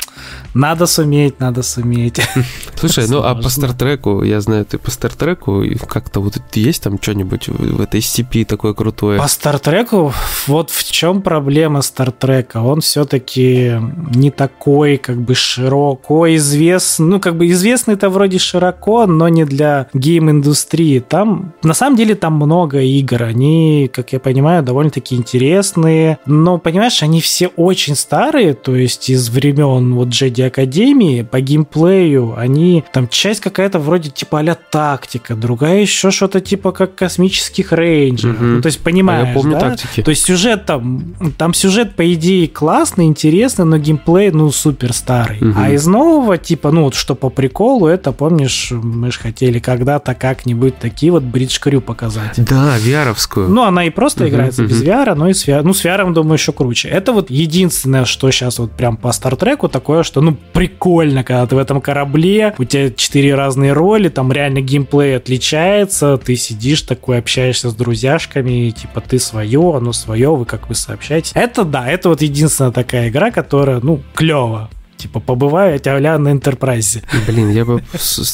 надо 0.55 0.87
суметь, 0.87 1.41
надо 1.41 1.63
суметь. 1.63 2.21
Слушай, 2.75 3.07
ну 3.09 3.23
а 3.23 3.35
по 3.35 3.49
Стартреку, 3.49 4.23
я 4.23 4.41
знаю, 4.41 4.65
ты 4.65 4.79
по 4.79 4.91
Стартреку, 4.91 5.63
как-то 5.87 6.21
вот 6.21 6.37
есть 6.55 6.83
там 6.83 7.01
что-нибудь 7.01 7.49
в 7.49 7.81
этой 7.81 8.01
степи 8.01 8.45
такое 8.45 8.75
крутое? 8.75 9.21
По 9.21 9.29
Стартреку, 9.29 10.13
вот 10.47 10.71
в 10.71 10.91
чем 10.91 11.23
проблема 11.23 11.83
Стартрека? 11.83 12.59
Он 12.59 12.81
все-таки 12.81 13.81
не 14.15 14.31
такой, 14.31 14.97
как 14.97 15.21
бы 15.21 15.35
широко 15.35 16.35
известный, 16.35 17.07
ну 17.07 17.21
как 17.21 17.37
бы 17.37 17.49
известный-то 17.51 18.11
вроде 18.11 18.39
широко, 18.39 19.07
но 19.07 19.29
не 19.29 19.45
для 19.45 19.87
гейм-индустрии. 19.95 21.01
Там, 21.01 21.53
на 21.63 21.75
самом 21.75 21.97
деле, 21.97 22.15
там 22.15 22.35
много 22.35 22.81
игр, 22.81 23.23
они, 23.23 23.91
как 23.93 24.13
я 24.13 24.21
понимаю, 24.21 24.63
довольно-таки 24.63 25.15
интересные, 25.15 26.19
но, 26.27 26.59
понимаешь, 26.59 27.03
они 27.03 27.21
все 27.21 27.49
очень 27.49 27.95
старые, 27.95 28.55
то 28.55 28.75
есть 28.75 28.90
из 29.09 29.29
времен 29.29 29.95
вот 29.95 30.09
Джеди 30.09 30.43
Академии 30.43 31.23
по 31.23 31.41
геймплею 31.41 32.35
они 32.37 32.85
там 32.93 33.09
часть 33.09 33.41
какая-то 33.41 33.79
вроде 33.79 34.11
типа 34.11 34.41
а 34.41 34.55
тактика, 34.55 35.35
другая 35.35 35.81
еще 35.81 36.11
что-то 36.11 36.41
типа 36.41 36.73
как 36.73 36.95
космических 36.95 37.73
рейнджеров. 37.73 38.37
Угу. 38.37 38.45
Ну, 38.45 38.63
то 38.63 38.67
есть 38.67 38.81
понимаешь, 38.81 39.27
а 39.27 39.29
я 39.29 39.35
помню 39.35 39.53
да? 39.53 39.61
тактики. 39.61 40.03
То 40.03 40.11
есть 40.11 40.25
сюжет 40.25 40.67
там, 40.67 41.15
там 41.37 41.55
сюжет 41.55 41.95
по 41.95 42.13
идее 42.13 42.49
классный, 42.49 43.07
интересный, 43.07 43.65
но 43.65 43.79
геймплей 43.79 44.31
ну 44.31 44.51
супер 44.51 44.93
старый. 44.93 45.39
Угу. 45.39 45.55
А 45.57 45.71
из 45.71 45.87
нового 45.87 46.39
типа 46.39 46.71
ну 46.71 46.85
вот 46.85 46.95
что 46.95 47.15
по 47.15 47.31
приколу 47.31 47.87
это 47.87 48.13
помнишь 48.13 48.71
мы 48.71 49.13
же 49.13 49.19
хотели 49.19 49.59
когда-то 49.59 50.15
как-нибудь 50.15 50.79
такие 50.79 51.13
вот 51.13 51.23
Бридж 51.23 51.59
Крю 51.61 51.81
показать. 51.81 52.35
Да, 52.37 52.77
VR-овскую. 52.79 53.49
Ну 53.49 53.65
она 53.65 53.85
и 53.85 53.91
просто 53.91 54.25
угу, 54.25 54.31
играется 54.31 54.63
угу. 54.63 54.71
без 54.71 54.83
VR, 54.83 55.15
но 55.15 55.29
и 55.29 55.35
с 55.35 55.47
VR. 55.47 55.63
Ну 55.63 55.75
с 55.75 55.85
VR 55.85 56.13
думаю 56.13 56.35
еще 56.35 56.53
круче. 56.53 56.89
Это 56.89 57.13
вот 57.13 57.31
единственное, 57.31 58.05
что 58.05 58.31
сейчас 58.31 58.59
вот 58.59 58.73
прям 58.81 58.97
по 58.97 59.13
Стартреку 59.13 59.69
такое, 59.69 60.03
что 60.03 60.23
ну 60.23 60.35
прикольно, 60.55 61.23
когда 61.23 61.47
ты 61.47 61.55
в 61.55 61.59
этом 61.59 61.83
корабле, 61.83 62.55
у 62.57 62.65
тебя 62.65 62.91
четыре 62.91 63.35
разные 63.35 63.75
роли, 63.75 64.09
там 64.09 64.33
реально 64.33 64.63
геймплей 64.63 65.19
отличается, 65.19 66.17
ты 66.17 66.35
сидишь 66.35 66.81
такой, 66.81 67.19
общаешься 67.19 67.69
с 67.69 67.75
друзьяшками, 67.75 68.71
типа 68.71 69.03
ты 69.03 69.19
свое, 69.19 69.77
оно 69.77 69.93
свое, 69.93 70.35
вы 70.35 70.47
как 70.47 70.71
вы 70.71 70.75
сообщаетесь. 70.75 71.33
Это 71.35 71.65
да, 71.65 71.87
это 71.91 72.09
вот 72.09 72.23
единственная 72.23 72.73
такая 72.73 73.11
игра, 73.11 73.31
которая, 73.31 73.81
ну, 73.81 74.01
клево 74.15 74.71
типа, 75.01 75.21
побываю 75.21 75.81
а 75.85 76.19
на 76.19 76.33
Энтерпрайзе. 76.33 77.03
Блин, 77.27 77.51
я 77.51 77.65
бы... 77.65 77.83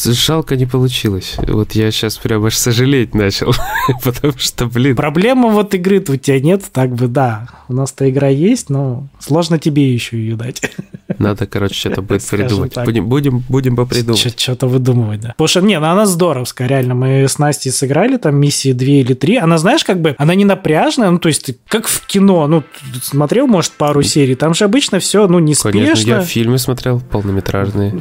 Жалко 0.04 0.56
не 0.56 0.66
получилось. 0.66 1.36
Вот 1.38 1.72
я 1.72 1.90
сейчас 1.90 2.16
прям 2.18 2.44
аж 2.44 2.56
сожалеть 2.56 3.14
начал, 3.14 3.52
потому 4.02 4.34
что, 4.36 4.66
блин... 4.66 4.96
Проблема 4.96 5.48
вот 5.48 5.74
игры 5.74 6.04
у 6.08 6.16
тебя 6.16 6.40
нет, 6.40 6.64
так 6.72 6.94
бы, 6.94 7.08
да. 7.08 7.48
У 7.68 7.72
нас-то 7.72 8.08
игра 8.08 8.29
есть, 8.29 8.70
но 8.70 9.06
сложно 9.19 9.58
тебе 9.58 9.93
еще 9.93 10.17
ее 10.17 10.36
дать. 10.36 10.62
Надо, 11.19 11.46
короче, 11.46 11.74
что-то 11.74 12.02
будет 12.02 12.24
придумать. 12.24 12.74
Будем, 12.84 13.08
будем, 13.08 13.44
будем 13.48 13.76
попридумывать. 13.76 14.38
Что-то 14.38 14.67
выдумывать, 14.67 15.20
да. 15.20 15.29
Потому 15.31 15.48
что, 15.48 15.60
не, 15.62 15.79
ну 15.79 15.86
она 15.86 16.06
здоровская, 16.06 16.69
реально. 16.69 16.94
Мы 16.94 17.29
с 17.29 17.38
Настей 17.38 17.70
сыграли 17.70 18.17
там 18.17 18.36
миссии 18.36 18.72
2 18.72 18.86
или 18.86 19.14
3. 19.14 19.38
Она, 19.38 19.58
знаешь, 19.58 19.84
как 19.84 20.00
бы, 20.00 20.14
она 20.19 20.34
не 20.34 20.44
напряжная, 20.44 21.10
ну, 21.10 21.19
то 21.19 21.29
есть, 21.29 21.50
как 21.69 21.86
в 21.86 22.06
кино, 22.06 22.46
ну, 22.46 22.62
смотрел, 23.02 23.46
может, 23.46 23.72
пару 23.72 24.02
серий, 24.02 24.34
там 24.34 24.55
же 24.55 24.64
обычно 24.64 24.98
все, 24.98 25.26
ну, 25.26 25.38
неспешно. 25.38 25.81
Конечно, 25.81 26.10
я 26.10 26.20
фильмы 26.56 26.58
смотрел, 26.58 27.01
полнометражные. 27.01 27.94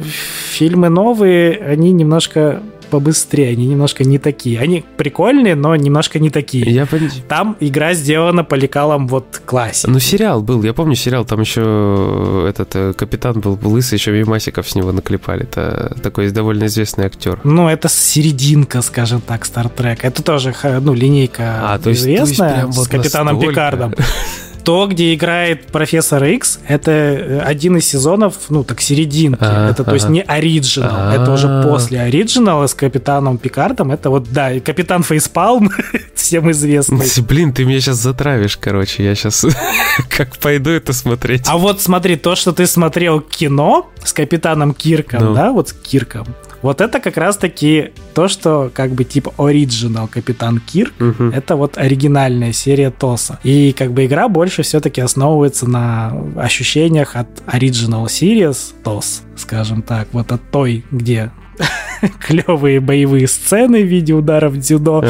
Фильмы 0.50 0.88
новые, 0.88 1.58
они 1.58 1.92
немножко 1.92 2.62
побыстрее, 2.90 3.50
они 3.50 3.66
немножко 3.66 4.04
не 4.04 4.18
такие. 4.18 4.60
Они 4.60 4.84
прикольные, 4.96 5.56
но 5.56 5.74
немножко 5.74 6.20
не 6.20 6.30
такие. 6.30 6.70
Я 6.70 6.86
пон... 6.86 7.10
Там 7.28 7.56
игра 7.58 7.94
сделана 7.94 8.44
по 8.44 8.54
лекалам 8.54 9.08
вот 9.08 9.42
классе. 9.44 9.88
Ну, 9.88 9.98
сериал 9.98 10.40
был, 10.40 10.62
я 10.62 10.72
помню 10.72 10.94
сериал, 10.94 11.24
там 11.24 11.40
еще 11.40 12.46
этот 12.48 12.76
э, 12.76 12.92
капитан 12.92 13.40
был 13.40 13.58
лысый, 13.60 13.98
еще 13.98 14.12
мимасиков 14.12 14.68
с 14.68 14.76
него 14.76 14.92
наклепали. 14.92 15.42
Это 15.42 15.96
такой 16.00 16.30
довольно 16.30 16.66
известный 16.66 17.06
актер. 17.06 17.40
Ну, 17.42 17.68
это 17.68 17.88
серединка, 17.88 18.82
скажем 18.82 19.20
так, 19.20 19.42
Star 19.42 19.98
Это 20.00 20.22
тоже, 20.22 20.54
ну, 20.62 20.94
линейка 20.94 21.74
а, 21.74 21.78
то 21.80 21.90
есть, 21.90 22.02
известная 22.02 22.60
то 22.60 22.66
есть 22.66 22.74
с 22.74 22.76
вот 22.78 22.88
капитаном 22.88 23.34
настолько... 23.34 23.52
Пикардом. 23.52 23.94
то, 24.66 24.88
где 24.88 25.14
играет 25.14 25.68
профессор 25.68 26.24
X, 26.24 26.58
это 26.66 26.90
э, 26.90 27.38
один 27.38 27.76
из 27.76 27.86
сезонов, 27.86 28.34
ну, 28.48 28.64
так, 28.64 28.80
серединки. 28.80 29.38
А, 29.40 29.70
это, 29.70 29.84
то 29.84 29.94
есть, 29.94 30.08
не 30.08 30.22
оригинал. 30.22 30.90
А, 30.92 31.14
это 31.14 31.30
уже 31.30 31.62
после 31.62 32.00
оригинала 32.00 32.66
с 32.66 32.74
капитаном 32.74 33.38
Пикардом. 33.38 33.92
Это 33.92 34.10
вот, 34.10 34.32
да, 34.32 34.58
капитан 34.58 35.04
Фейспалм, 35.04 35.70
всем 36.16 36.50
известный. 36.50 37.06
Блин, 37.22 37.52
ты 37.52 37.64
меня 37.64 37.80
сейчас 37.80 37.98
затравишь, 37.98 38.56
короче. 38.56 39.04
Я 39.04 39.14
сейчас 39.14 39.46
как 40.08 40.36
пойду 40.38 40.70
это 40.70 40.92
смотреть. 40.92 41.44
А 41.46 41.58
вот 41.58 41.80
смотри, 41.80 42.16
то, 42.16 42.34
что 42.34 42.50
ты 42.50 42.66
смотрел 42.66 43.20
кино, 43.20 43.88
с 44.06 44.12
капитаном 44.12 44.72
Кирком, 44.74 45.20
ну. 45.20 45.34
да, 45.34 45.52
вот 45.52 45.68
с 45.68 45.72
Кирком. 45.72 46.26
Вот 46.62 46.80
это 46.80 47.00
как 47.00 47.16
раз-таки 47.16 47.92
то, 48.14 48.28
что 48.28 48.70
как 48.72 48.90
бы 48.92 49.04
типа 49.04 49.32
оригинал 49.38 50.08
Капитан 50.08 50.58
Кирк, 50.58 50.94
угу. 50.98 51.24
это 51.24 51.54
вот 51.54 51.78
оригинальная 51.78 52.52
серия 52.52 52.90
ТОСа. 52.90 53.38
И 53.44 53.72
как 53.72 53.92
бы 53.92 54.06
игра 54.06 54.28
больше 54.28 54.62
все-таки 54.62 55.00
основывается 55.00 55.68
на 55.68 56.12
ощущениях 56.36 57.14
от 57.14 57.28
Original 57.46 58.06
Series 58.06 58.74
TOS, 58.82 59.22
скажем 59.36 59.82
так, 59.82 60.08
вот 60.12 60.32
от 60.32 60.40
той, 60.50 60.84
где 60.90 61.30
клевые 62.20 62.80
боевые 62.80 63.28
сцены 63.28 63.82
в 63.82 63.86
виде 63.86 64.12
ударов 64.14 64.58
дзюдо. 64.58 65.04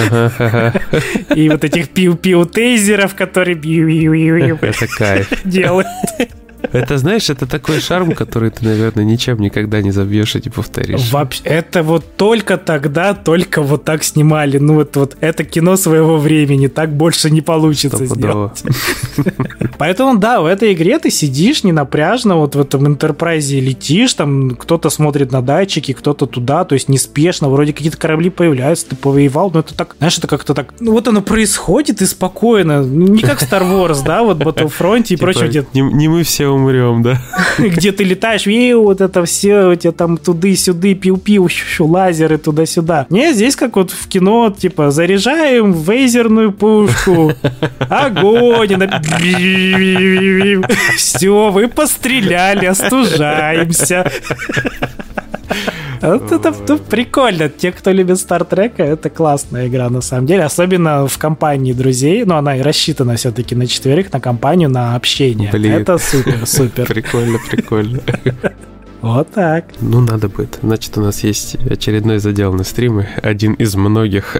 И 1.35 1.49
вот 1.49 1.65
этих 1.65 1.91
пиу-пиу-тейзеров, 1.91 3.15
которые 3.15 3.57
Это 4.63 4.87
кайф. 4.87 5.31
делают. 5.45 5.87
Это, 6.73 6.99
знаешь, 6.99 7.31
это 7.31 7.47
такой 7.47 7.81
шарм, 7.81 8.13
который 8.13 8.51
ты, 8.51 8.65
наверное, 8.65 9.05
ничем 9.05 9.41
никогда 9.41 9.83
не 9.83 9.91
забьешь 9.91 10.35
и 10.37 10.43
не 10.45 10.51
повторишь. 10.51 11.11
Вообще, 11.13 11.43
это 11.45 11.83
вот 11.83 12.05
только 12.17 12.57
тогда, 12.57 13.15
только 13.15 13.63
вот 13.63 13.85
так 13.85 14.05
снимали. 14.05 14.59
Ну, 14.59 14.75
вот, 14.75 14.97
вот 14.97 15.17
это 15.21 15.45
кино 15.45 15.77
своего 15.77 16.17
времени, 16.17 16.67
так 16.69 16.95
больше 16.95 17.31
не 17.31 17.41
получится 17.41 18.05
Стопудово. 18.05 18.53
сделать. 18.57 19.35
Поэтому, 19.79 20.19
да, 20.19 20.41
в 20.41 20.47
этой 20.47 20.73
игре 20.73 20.99
ты 20.99 21.11
сидишь 21.11 21.65
не 21.65 21.73
напряжно, 21.73 22.37
вот 22.37 22.57
в 22.57 22.61
этом 22.61 22.87
интерпрайзе 22.87 23.61
летишь, 23.61 24.15
там 24.15 24.51
кто-то 24.51 24.91
смотрит 24.91 25.33
на 25.33 25.43
датчики, 25.43 25.93
кто-то 25.93 26.27
туда, 26.27 26.65
то 26.65 26.75
есть 26.75 26.89
неспешно, 26.89 27.49
вроде 27.49 27.73
какие-то 27.73 27.99
корабли 27.99 28.31
появляются, 28.31 28.89
ты 28.89 28.97
повоевал, 28.97 29.51
но 29.51 29.61
это 29.61 29.75
так, 29.75 29.97
знаешь, 29.99 30.17
это 30.19 30.27
как-то 30.27 30.55
так, 30.55 30.75
ну 30.81 30.93
вот 30.93 31.07
оно 31.09 31.21
происходит 31.21 32.03
и 32.03 32.07
спокойно, 32.07 32.83
не 32.83 33.23
как 33.23 33.43
Star 33.43 33.63
Wars, 33.63 34.03
да, 34.05 34.23
вот 34.23 34.39
Battlefront 34.39 35.01
и 35.01 35.03
типа, 35.05 35.23
прочее. 35.23 35.67
Не 35.73 36.09
мы 36.09 36.23
все 36.23 36.46
умрем, 36.49 37.03
да. 37.03 37.21
Где 37.59 37.93
ты 37.93 38.05
летаешь, 38.05 38.47
и 38.47 38.75
вот 38.75 39.01
это 39.01 39.25
все, 39.25 39.71
у 39.71 39.75
тебя 39.75 39.93
там 39.93 40.17
туды-сюды, 40.17 40.95
пиу-пиу, 40.95 41.49
лазеры 41.81 42.39
туда-сюда. 42.39 43.07
Не, 43.11 43.33
здесь 43.33 43.57
как 43.57 43.77
вот 43.77 43.91
в 43.91 44.09
кино, 44.09 44.55
типа, 44.57 44.91
заряжаем 44.91 45.73
вейзерную 45.73 46.53
пушку, 46.53 47.33
огонь, 47.89 48.67
все, 50.97 51.51
вы 51.51 51.69
постреляли, 51.69 52.67
остужаемся. 52.67 54.11
Вот 56.07 56.33
это, 56.33 56.49
это 56.49 56.77
прикольно. 56.77 57.49
Те, 57.49 57.73
кто 57.73 57.91
любит 57.91 58.19
Стартрека, 58.19 58.83
это 58.83 59.11
классная 59.11 59.69
игра 59.69 59.89
на 59.91 60.01
самом 60.01 60.27
деле. 60.27 60.45
Особенно 60.45 61.07
в 61.07 61.19
компании 61.19 61.73
друзей. 61.73 62.25
Но 62.25 62.37
она 62.37 62.57
и 62.57 62.63
рассчитана 62.63 63.17
все-таки 63.17 63.55
на 63.55 63.67
четверых, 63.67 64.13
на 64.13 64.21
компанию, 64.21 64.69
на 64.69 64.95
общение. 64.95 65.51
Блин. 65.51 65.73
Это 65.73 65.99
супер, 65.99 66.47
супер. 66.47 66.87
Прикольно, 66.89 67.39
прикольно. 67.51 68.01
Вот 69.03 69.31
так. 69.33 69.67
Ну, 69.81 70.01
надо 70.01 70.29
будет. 70.29 70.59
Значит, 70.63 70.97
у 70.99 71.01
нас 71.01 71.23
есть 71.23 71.57
очередной 71.71 72.19
задел 72.19 72.53
на 72.53 72.65
стримы. 72.65 73.09
Один 73.23 73.55
из 73.55 73.75
многих. 73.75 74.37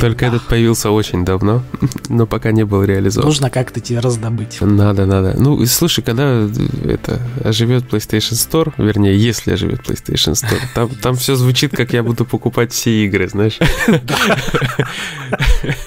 Только 0.00 0.26
этот 0.26 0.42
появился 0.46 0.90
очень 0.90 1.24
давно, 1.24 1.62
но 2.08 2.26
пока 2.26 2.52
не 2.52 2.64
был 2.64 2.84
реализован. 2.84 3.28
Нужно 3.28 3.50
как-то 3.50 3.80
тебе 3.80 4.00
раздобыть. 4.00 4.58
Надо, 4.60 5.06
надо. 5.06 5.34
Ну, 5.38 5.64
слушай, 5.66 6.02
когда 6.02 6.48
это 6.84 7.20
оживет 7.42 7.84
PlayStation 7.90 8.32
Store, 8.32 8.72
вернее, 8.78 9.16
если 9.16 9.52
оживет 9.52 9.80
PlayStation 9.80 10.32
Store, 10.32 10.60
там, 10.74 10.88
там 10.88 11.16
все 11.16 11.34
звучит, 11.34 11.74
как 11.76 11.92
я 11.92 12.02
буду 12.02 12.24
покупать 12.24 12.72
все 12.72 13.04
игры, 13.04 13.28
знаешь. 13.28 13.58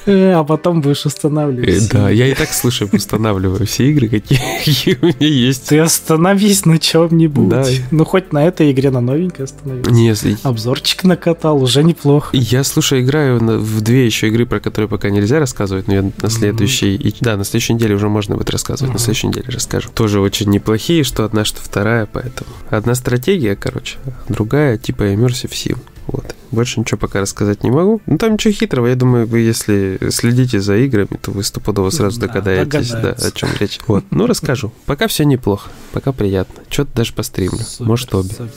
А 0.08 0.44
потом 0.44 0.82
будешь 0.82 1.06
устанавливать. 1.06 1.86
Э, 1.86 1.90
да, 1.92 2.10
я 2.10 2.28
и 2.28 2.34
так, 2.34 2.50
слушай, 2.52 2.88
устанавливаю 2.92 3.66
все 3.66 3.92
игры, 3.92 4.08
какие 4.10 4.98
у 5.02 5.06
меня 5.08 5.28
есть. 5.28 5.70
Ты 5.70 5.80
остановись 5.80 6.66
на 6.66 6.80
чем-нибудь. 6.80 7.50
Да, 7.50 7.67
ну, 7.92 8.06
хоть 8.06 8.34
на 8.34 8.46
этой 8.46 8.72
игре 8.72 8.90
на 8.92 9.02
новенькой 9.02 9.46
остановился. 9.46 10.28
Нет. 10.28 10.40
Обзорчик 10.44 11.04
накатал, 11.04 11.62
уже 11.62 11.84
неплохо. 11.84 12.36
Я, 12.36 12.64
слушай, 12.64 13.02
играю 13.02 13.40
в 13.40 13.82
две 13.82 14.06
еще 14.06 14.28
игры, 14.28 14.46
про 14.46 14.60
которые 14.60 14.90
пока 14.90 15.10
нельзя 15.10 15.40
рассказывать, 15.40 15.88
но 15.88 15.94
я 15.94 16.12
на 16.22 16.30
следующей... 16.30 16.98
Mm-hmm. 16.98 17.18
Да, 17.22 17.38
на 17.38 17.44
следующей 17.44 17.74
неделе 17.74 17.96
уже 17.96 18.10
можно 18.10 18.36
будет 18.36 18.50
рассказывать, 18.50 18.92
mm-hmm. 18.92 18.94
на 18.94 19.00
следующей 19.00 19.28
неделе 19.28 19.48
расскажу. 19.50 19.90
Тоже 19.94 20.20
очень 20.20 20.50
неплохие, 20.50 21.04
что 21.04 21.26
одна, 21.26 21.46
что 21.46 21.62
вторая, 21.62 22.08
поэтому... 22.12 22.50
Одна 22.70 22.96
стратегия, 22.96 23.56
короче, 23.56 23.98
другая 24.30 24.78
типа 24.78 25.04
Immersive 25.04 25.52
Sim. 25.52 25.78
Вот. 26.08 26.36
Больше 26.52 26.80
ничего 26.80 26.98
пока 26.98 27.22
рассказать 27.22 27.64
не 27.64 27.72
могу. 27.72 28.02
Ну, 28.06 28.18
там 28.18 28.34
ничего 28.34 28.54
хитрого. 28.54 28.88
Я 28.88 28.96
думаю, 28.96 29.28
вы, 29.28 29.40
если 29.40 30.00
следите 30.10 30.60
за 30.60 30.78
играми, 30.78 31.20
то 31.22 31.32
вы 31.32 31.44
стопудово 31.44 31.90
сразу 31.90 32.20
да, 32.20 32.28
догадаетесь, 32.28 32.92
да, 32.92 33.10
о 33.12 33.32
чем 33.32 33.50
речь. 33.60 33.80
Вот. 33.88 34.06
Ну, 34.12 34.26
расскажу. 34.28 34.72
Пока 34.86 35.08
все 35.08 35.26
неплохо. 35.26 35.70
Пока 35.92 36.12
приятно. 36.14 36.64
Что-то 36.70 36.96
даже 36.96 37.14
постримлю. 37.14 37.60
Супер, 37.60 37.88
Может, 37.88 38.16
обе. 38.16 38.30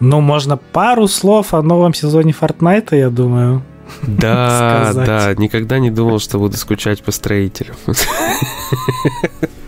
Ну, 0.00 0.22
можно 0.22 0.56
пару 0.56 1.06
слов 1.08 1.52
о 1.52 1.60
новом 1.60 1.92
сезоне 1.92 2.34
Fortnite, 2.38 2.96
я 2.96 3.10
думаю. 3.10 3.62
Да, 4.02 4.92
да, 4.94 5.34
никогда 5.34 5.78
не 5.78 5.90
думал, 5.90 6.20
что 6.20 6.38
буду 6.38 6.56
скучать 6.56 7.02
по 7.02 7.12
строителю. 7.12 7.74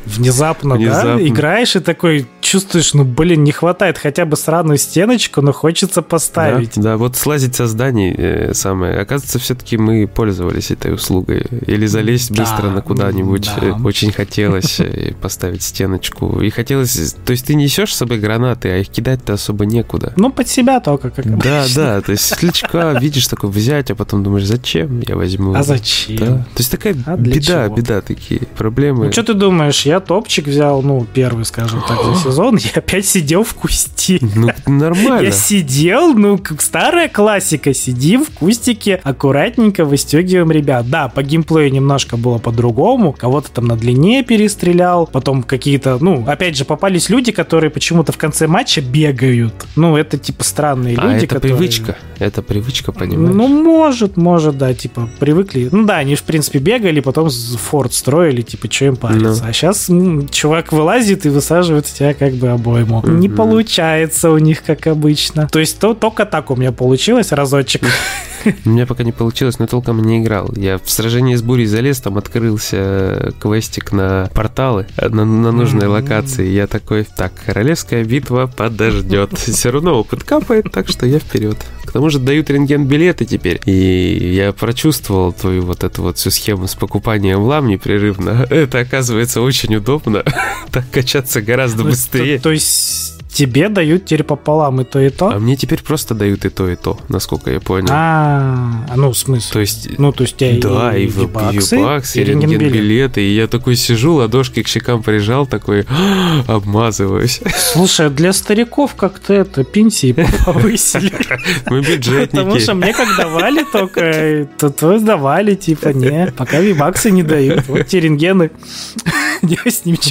Внезапно, 0.06 0.76
Внезапно, 0.76 1.16
да? 1.16 1.26
Играешь 1.26 1.76
и 1.76 1.80
такой 1.80 2.26
чувствуешь, 2.52 2.92
ну, 2.92 3.04
блин, 3.04 3.44
не 3.44 3.52
хватает 3.52 3.96
хотя 3.96 4.26
бы 4.26 4.36
сраную 4.36 4.76
стеночку, 4.76 5.40
но 5.40 5.52
хочется 5.52 6.02
поставить. 6.02 6.74
Да, 6.76 6.82
да 6.82 6.96
вот 6.98 7.16
слазить 7.16 7.54
со 7.54 7.66
зданий 7.66 8.14
э, 8.14 8.52
самое. 8.52 8.98
Оказывается, 9.00 9.38
все-таки 9.38 9.78
мы 9.78 10.06
пользовались 10.06 10.70
этой 10.70 10.92
услугой. 10.92 11.46
Или 11.66 11.86
залезть 11.86 12.30
да, 12.30 12.42
быстро 12.42 12.68
на 12.68 12.82
куда-нибудь. 12.82 13.50
Да. 13.58 13.68
Э, 13.68 13.72
очень 13.82 14.12
хотелось 14.12 14.80
э, 14.80 15.14
поставить 15.22 15.62
стеночку. 15.62 16.42
И 16.42 16.50
хотелось... 16.50 17.14
То 17.24 17.30
есть 17.30 17.46
ты 17.46 17.54
несешь 17.54 17.94
с 17.94 17.96
собой 17.96 18.18
гранаты, 18.18 18.68
а 18.68 18.76
их 18.76 18.90
кидать-то 18.90 19.32
особо 19.32 19.64
некуда. 19.64 20.12
Ну, 20.16 20.30
под 20.30 20.46
себя 20.46 20.80
только, 20.80 21.08
как 21.08 21.24
Да, 21.38 21.64
да. 21.74 22.02
То 22.02 22.12
есть 22.12 22.24
светлячка 22.24 22.92
видишь 23.00 23.28
такой 23.28 23.48
взять, 23.48 23.90
а 23.90 23.94
потом 23.94 24.22
думаешь, 24.22 24.44
зачем 24.44 25.00
я 25.00 25.16
возьму? 25.16 25.54
А 25.54 25.62
зачем? 25.62 26.18
Да. 26.18 26.26
То 26.26 26.58
есть 26.58 26.70
такая 26.70 26.94
а 27.06 27.16
беда, 27.16 27.64
чего? 27.64 27.76
беда 27.76 28.02
такие 28.02 28.42
проблемы. 28.58 29.06
Ну, 29.06 29.12
что 29.12 29.22
ты 29.22 29.32
думаешь? 29.32 29.86
Я 29.86 30.00
топчик 30.00 30.48
взял, 30.48 30.82
ну, 30.82 31.06
первый, 31.14 31.46
скажем 31.46 31.82
так, 31.88 31.98
за 32.04 32.14
сезон, 32.24 32.41
я 32.50 32.70
опять 32.74 33.06
сидел 33.06 33.44
в 33.44 33.54
кусти. 33.54 34.18
Ну, 34.20 34.50
нормально. 34.66 35.26
Я 35.26 35.32
сидел, 35.32 36.14
ну, 36.14 36.38
как 36.38 36.60
старая 36.60 37.08
классика, 37.08 37.74
сидим 37.74 38.24
в 38.24 38.30
кустике, 38.30 39.00
аккуратненько 39.02 39.84
выстегиваем 39.84 40.50
ребят. 40.50 40.88
Да, 40.88 41.08
по 41.08 41.22
геймплею 41.22 41.72
немножко 41.72 42.16
было 42.16 42.38
по-другому, 42.38 43.12
кого-то 43.12 43.50
там 43.50 43.66
на 43.66 43.76
длине 43.76 44.22
перестрелял, 44.22 45.06
потом 45.06 45.42
какие-то, 45.42 45.98
ну, 46.00 46.24
опять 46.26 46.56
же, 46.56 46.64
попались 46.64 47.08
люди, 47.08 47.32
которые 47.32 47.70
почему-то 47.70 48.12
в 48.12 48.18
конце 48.18 48.46
матча 48.46 48.80
бегают. 48.80 49.54
Ну, 49.76 49.96
это 49.96 50.18
типа 50.18 50.44
странные 50.44 50.96
а 50.96 51.04
люди, 51.04 51.24
это 51.24 51.34
которые... 51.34 51.56
привычка, 51.56 51.96
это 52.18 52.42
привычка, 52.42 52.92
понимаешь? 52.92 53.34
Ну, 53.34 53.48
может, 53.48 54.16
может, 54.16 54.58
да, 54.58 54.74
типа, 54.74 55.08
привыкли. 55.18 55.68
Ну 55.70 55.84
да, 55.84 55.98
они, 55.98 56.14
в 56.14 56.22
принципе, 56.22 56.58
бегали, 56.58 57.00
потом 57.00 57.30
форт 57.30 57.94
строили, 57.94 58.42
типа, 58.42 58.70
что 58.70 58.86
им 58.86 58.96
париться. 58.96 59.42
Ну. 59.42 59.48
А 59.48 59.52
сейчас 59.52 59.90
чувак 60.30 60.72
вылазит 60.72 61.26
и 61.26 61.28
высаживает 61.28 61.86
тебя 61.86 62.14
как 62.14 62.31
бы 62.34 62.48
обойму. 62.48 63.00
Mm-hmm. 63.00 63.18
Не 63.18 63.28
получается 63.28 64.30
у 64.30 64.38
них, 64.38 64.62
как 64.62 64.86
обычно. 64.86 65.48
То 65.48 65.58
есть 65.58 65.78
то, 65.78 65.94
только 65.94 66.26
так 66.26 66.50
у 66.50 66.56
меня 66.56 66.72
получилось 66.72 67.32
разочек. 67.32 67.82
У 68.64 68.70
меня 68.70 68.86
пока 68.86 69.04
не 69.04 69.12
получилось, 69.12 69.58
но 69.58 69.66
толком 69.66 70.00
не 70.02 70.20
играл. 70.20 70.50
Я 70.56 70.78
в 70.78 70.90
сражении 70.90 71.34
с 71.34 71.42
бурей 71.42 71.66
залез, 71.66 72.00
там 72.00 72.18
открылся 72.18 73.32
квестик 73.40 73.92
на 73.92 74.30
порталы 74.34 74.86
на, 74.96 75.24
на 75.24 75.52
нужной 75.52 75.86
локации. 75.86 76.48
Я 76.48 76.66
такой, 76.66 77.04
так, 77.04 77.32
королевская 77.46 78.04
битва 78.04 78.50
подождет. 78.54 79.32
Все 79.38 79.70
равно 79.70 79.98
опыт 79.98 80.24
капает, 80.24 80.70
так 80.72 80.88
что 80.88 81.06
я 81.06 81.18
вперед. 81.18 81.56
К 81.84 81.92
тому 81.92 82.08
же 82.10 82.18
дают 82.18 82.48
рентген-билеты 82.48 83.24
теперь. 83.24 83.60
И 83.66 84.34
я 84.34 84.52
прочувствовал 84.52 85.32
твою 85.32 85.62
вот 85.62 85.84
эту 85.84 86.02
вот 86.02 86.16
всю 86.16 86.30
схему 86.30 86.66
с 86.66 86.74
покупанием 86.74 87.40
лам 87.40 87.66
непрерывно. 87.66 88.46
Это 88.50 88.80
оказывается 88.80 89.40
очень 89.40 89.76
удобно. 89.76 90.24
Так 90.72 90.88
качаться 90.90 91.42
гораздо 91.42 91.84
быстрее. 91.84 92.38
То, 92.38 92.44
то 92.44 92.52
есть 92.52 93.21
тебе 93.32 93.68
дают 93.68 94.04
теперь 94.04 94.24
пополам 94.24 94.80
и 94.80 94.84
то, 94.84 95.00
и 95.00 95.10
то? 95.10 95.30
А 95.30 95.38
мне 95.38 95.56
теперь 95.56 95.82
просто 95.82 96.14
дают 96.14 96.44
и 96.44 96.48
то, 96.48 96.68
и 96.68 96.76
то, 96.76 96.98
насколько 97.08 97.50
я 97.50 97.60
понял. 97.60 97.88
А, 97.90 98.84
ну, 98.94 99.10
в 99.10 99.16
смысле? 99.16 99.52
То 99.52 99.60
есть... 99.60 99.98
Ну, 99.98 100.12
то 100.12 100.22
есть 100.22 100.40
у 100.40 100.60
Да, 100.60 100.96
и, 100.96 101.04
и 101.04 101.06
вебаксы, 101.06 101.76
и 102.14 102.24
рентген-билеты, 102.24 103.22
и 103.22 103.34
я 103.34 103.46
такой 103.46 103.76
сижу, 103.76 104.14
ладошки 104.14 104.62
к 104.62 104.68
щекам 104.68 105.02
прижал, 105.02 105.46
такой 105.46 105.86
обмазываюсь. 106.46 107.40
Слушай, 107.56 108.10
для 108.10 108.32
стариков 108.32 108.94
как-то 108.94 109.32
это 109.32 109.64
пенсии 109.64 110.12
повысили. 110.44 111.12
Мы 111.70 111.80
бюджетники. 111.80 112.36
Потому 112.36 112.60
что 112.60 112.74
мне 112.74 112.92
как 112.92 113.16
давали 113.16 113.64
только, 113.70 114.48
то 114.58 114.70
то 114.70 114.98
давали, 114.98 115.54
типа, 115.54 115.88
не, 115.94 116.32
пока 116.36 116.60
вебаксы 116.60 117.10
не 117.10 117.22
дают. 117.22 117.66
Вот 117.68 117.86
те 117.86 118.00
рентгены. 118.00 118.50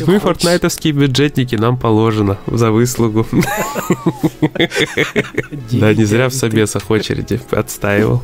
Мы 0.08 0.20
фортнайтовские 0.20 0.94
бюджетники, 0.94 1.56
нам 1.56 1.78
положено 1.78 2.38
за 2.48 2.72
выслугу. 2.72 3.11
Да, 5.72 5.94
не 5.94 6.06
зря 6.06 6.30
в 6.30 6.34
собесах 6.34 6.90
очереди 6.90 7.40
отстаивал. 7.52 8.22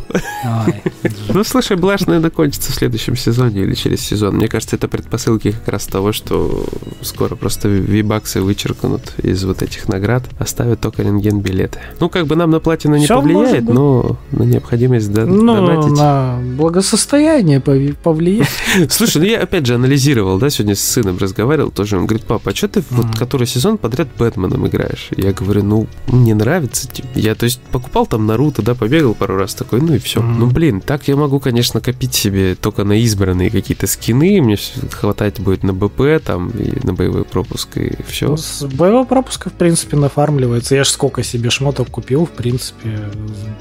Ну, 1.29 1.44
слушай, 1.44 1.77
Блаш, 1.77 2.01
наверное, 2.01 2.29
кончится 2.29 2.72
в 2.72 2.75
следующем 2.75 3.15
сезоне 3.15 3.62
или 3.63 3.74
через 3.74 4.01
сезон. 4.01 4.36
Мне 4.36 4.48
кажется, 4.48 4.75
это 4.75 4.88
предпосылки 4.88 5.51
как 5.51 5.67
раз 5.67 5.86
того, 5.86 6.12
что 6.12 6.65
скоро 7.01 7.36
просто 7.36 7.67
вибаксы 7.67 8.41
вычеркнут 8.41 9.13
из 9.22 9.44
вот 9.44 9.62
этих 9.62 9.88
наград, 9.88 10.24
оставят 10.39 10.82
только 10.82 11.03
рентген-билеты. 11.03 11.79
Ну, 12.00 12.10
как 12.10 12.27
бы 12.27 12.36
нам 12.36 12.51
на 12.51 12.60
платину 12.60 12.96
не 12.96 13.08
повлияет, 13.08 13.63
но 13.67 14.17
на 14.32 14.44
необходимость 14.44 15.10
ну, 15.10 15.96
на 15.96 16.39
благосостояние 16.58 17.60
повлияет. 17.60 18.48
Слушай, 18.89 19.20
ну 19.20 19.25
я 19.25 19.41
опять 19.41 19.65
же 19.65 19.75
анализировал, 19.75 20.38
да, 20.38 20.50
сегодня 20.50 20.75
с 20.75 20.82
сыном 20.82 21.17
разговаривал, 21.17 21.72
тоже 21.72 21.98
он 21.98 22.06
говорит, 22.06 22.25
папа, 22.25 22.51
а 22.51 22.56
что 22.56 22.67
ты 22.67 22.84
вот 22.91 23.17
который 23.17 23.48
сезон 23.48 23.77
подряд 23.77 24.08
Бэтменом 24.17 24.67
играешь? 24.67 24.76
Я 25.15 25.34
говорю, 25.34 25.63
ну, 25.63 25.88
мне 26.07 26.36
нравится. 26.36 26.88
Я, 27.15 27.36
то 27.36 27.46
есть, 27.46 27.60
покупал 27.72 28.05
там 28.05 28.25
Наруто, 28.25 28.62
да, 28.62 28.75
побегал 28.75 29.13
пару 29.13 29.38
раз 29.38 29.55
такой, 29.55 29.81
ну 29.81 29.93
и 29.93 30.00
все. 30.00 30.22
Ну, 30.22 30.48
блин, 30.48 30.81
так 30.81 31.07
я 31.07 31.15
могу, 31.15 31.39
конечно, 31.39 31.81
копить 31.81 32.13
себе 32.13 32.55
только 32.55 32.84
на 32.84 32.93
избранные 32.93 33.50
какие-то 33.50 33.88
скины, 33.88 34.41
мне 34.41 34.57
хватать 34.91 35.39
будет 35.39 35.63
на 35.63 35.74
БП, 35.74 36.24
там, 36.24 36.50
и 36.50 36.86
на 36.86 36.93
боевой 36.93 37.24
пропуск, 37.24 37.77
и 37.77 37.96
все. 38.07 38.29
Ну, 38.29 38.38
с 38.38 38.63
боевого 38.63 39.05
пропуска, 39.05 39.50
в 39.50 39.53
принципе, 39.53 39.98
нафармливается. 39.98 40.75
Я 40.75 40.84
ж 40.84 40.89
сколько 40.89 41.24
себе 41.24 41.50
шмоток 41.50 41.89
купил, 41.89 42.25
в 42.25 42.31
принципе, 42.31 43.00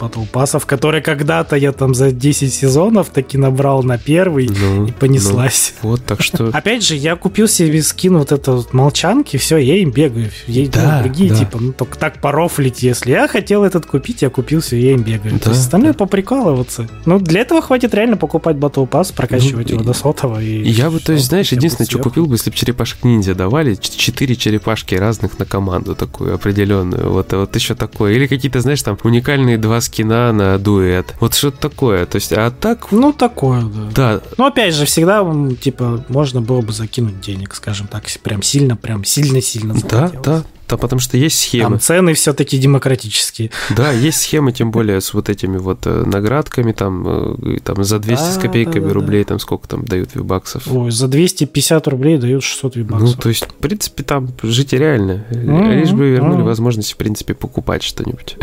батл 0.00 0.25
пассов, 0.25 0.66
которые 0.66 1.02
когда-то 1.02 1.56
я 1.56 1.73
там 1.73 1.94
за 1.94 2.12
10 2.12 2.52
сезонов 2.52 3.11
таки 3.11 3.38
набрал 3.38 3.82
на 3.82 3.99
первый 3.99 4.49
ну, 4.49 4.87
и 4.87 4.92
понеслась. 4.92 5.75
Ну, 5.82 5.90
вот, 5.90 6.04
так 6.04 6.23
что... 6.23 6.46
Опять 6.52 6.85
же, 6.85 6.96
я 6.96 7.16
купил 7.16 7.49
себе 7.49 7.82
скин 7.82 8.18
вот 8.18 8.32
это 8.32 8.52
вот 8.52 8.73
молчанки, 8.73 9.37
все, 9.37 9.56
я 9.58 9.76
им 9.76 9.90
бегаю. 9.90 10.30
Я, 10.46 10.68
да, 10.68 11.02
ну, 11.02 11.06
другие, 11.07 11.31
да. 11.31 11.37
типа, 11.39 11.59
ну, 11.61 11.73
только 11.73 11.99
так 11.99 12.21
порофлить, 12.21 12.83
если 12.83 13.11
я 13.11 13.29
хотел 13.29 13.65
этот 13.65 13.87
купить, 13.87 14.23
я 14.23 14.31
купил 14.31 14.61
все, 14.61 14.79
я 14.79 14.93
им 14.93 15.03
бегаю. 15.03 15.35
Да, 15.35 15.41
То 15.41 15.51
есть 15.51 15.63
остальное 15.63 15.93
да. 15.93 15.99
поприкалываться. 15.99 16.89
Ну, 17.05 17.19
для 17.19 17.41
этого 17.41 17.63
хватит 17.63 17.95
реально 17.95 18.17
покупать 18.17 18.57
Battle 18.57 18.89
Pass, 18.89 19.15
прокачивать 19.15 19.71
ну, 19.71 19.77
его 19.77 19.85
до 19.85 19.93
сотого. 19.93 20.41
И 20.41 20.69
я 20.69 20.91
бы, 20.91 21.01
то 21.01 21.13
есть, 21.13 21.27
знаешь, 21.27 21.53
единственное, 21.53 21.89
что 21.89 21.99
купил 21.99 22.27
бы, 22.27 22.35
если 22.35 22.51
бы 22.51 22.57
черепашек 22.57 23.05
ниндзя 23.05 23.35
давали, 23.35 23.75
четыре 23.75 24.37
черепашки 24.37 24.95
разных 24.95 25.39
на 25.39 25.45
команду 25.45 25.95
такую 25.95 26.35
определенную. 26.35 27.11
Вот, 27.11 27.33
вот 27.33 27.55
еще 27.55 27.75
такое. 27.75 28.13
Или 28.13 28.27
какие-то, 28.27 28.61
знаешь, 28.61 28.83
там 28.83 28.99
уникальные 29.03 29.59
два 29.59 29.81
скина 29.81 30.33
на 30.33 30.59
дуэт. 30.59 31.15
Вот 31.21 31.35
что-то 31.35 31.59
такое. 31.59 32.07
То 32.07 32.17
есть, 32.17 32.33
а 32.33 32.51
так... 32.51 32.93
Ну, 32.93 33.13
такое, 33.13 33.63
да. 33.63 33.91
Да. 33.95 34.21
Но 34.39 34.47
опять 34.47 34.75
же, 34.75 34.87
всегда, 34.87 35.25
типа, 35.61 36.05
можно 36.09 36.41
было 36.41 36.61
бы 36.61 36.73
закинуть 36.73 37.21
денег, 37.21 37.55
скажем 37.55 37.87
так, 37.87 38.05
прям 38.23 38.43
сильно, 38.43 38.77
прям 38.77 39.05
сильно-сильно 39.05 39.75
Да, 39.89 40.11
да, 40.23 40.45
да, 40.68 40.76
потому 40.76 41.00
что 41.00 41.16
есть 41.16 41.38
схемы. 41.38 41.70
Там 41.70 41.80
цены 41.80 42.14
все-таки 42.14 42.58
демократические. 42.58 43.50
Да, 43.70 43.92
есть 43.92 44.20
схемы, 44.20 44.52
тем 44.52 44.70
более 44.70 45.00
с 45.00 45.14
вот 45.14 45.28
этими 45.28 45.58
вот 45.58 45.87
э, 45.87 46.04
наградками, 46.04 46.73
там, 46.73 47.04
э, 47.06 47.58
там 47.62 47.85
за 47.85 47.99
200 47.99 48.25
да, 48.25 48.32
с 48.32 48.38
копейками 48.38 48.82
да, 48.82 48.88
да, 48.88 48.94
рублей, 48.94 49.25
там 49.25 49.38
сколько 49.38 49.68
там 49.68 49.85
дают 49.85 50.14
вибаксов. 50.14 50.64
Ой, 50.66 50.90
за 50.90 51.08
250 51.08 51.88
рублей 51.88 52.18
дают 52.18 52.42
600 52.42 52.76
вибаксов. 52.76 53.08
Ну, 53.08 53.14
то 53.14 53.28
есть, 53.28 53.46
в 53.46 53.54
принципе, 53.54 54.02
там 54.02 54.28
жить 54.42 54.73
реально. 54.73 55.25
Mm-hmm, 55.30 55.80
Лишь 55.80 55.92
бы 55.92 56.11
вернули 56.11 56.40
mm-hmm. 56.40 56.44
возможность, 56.44 56.92
в 56.92 56.96
принципе, 56.96 57.35
покупать 57.35 57.82
что-нибудь. 57.82 58.37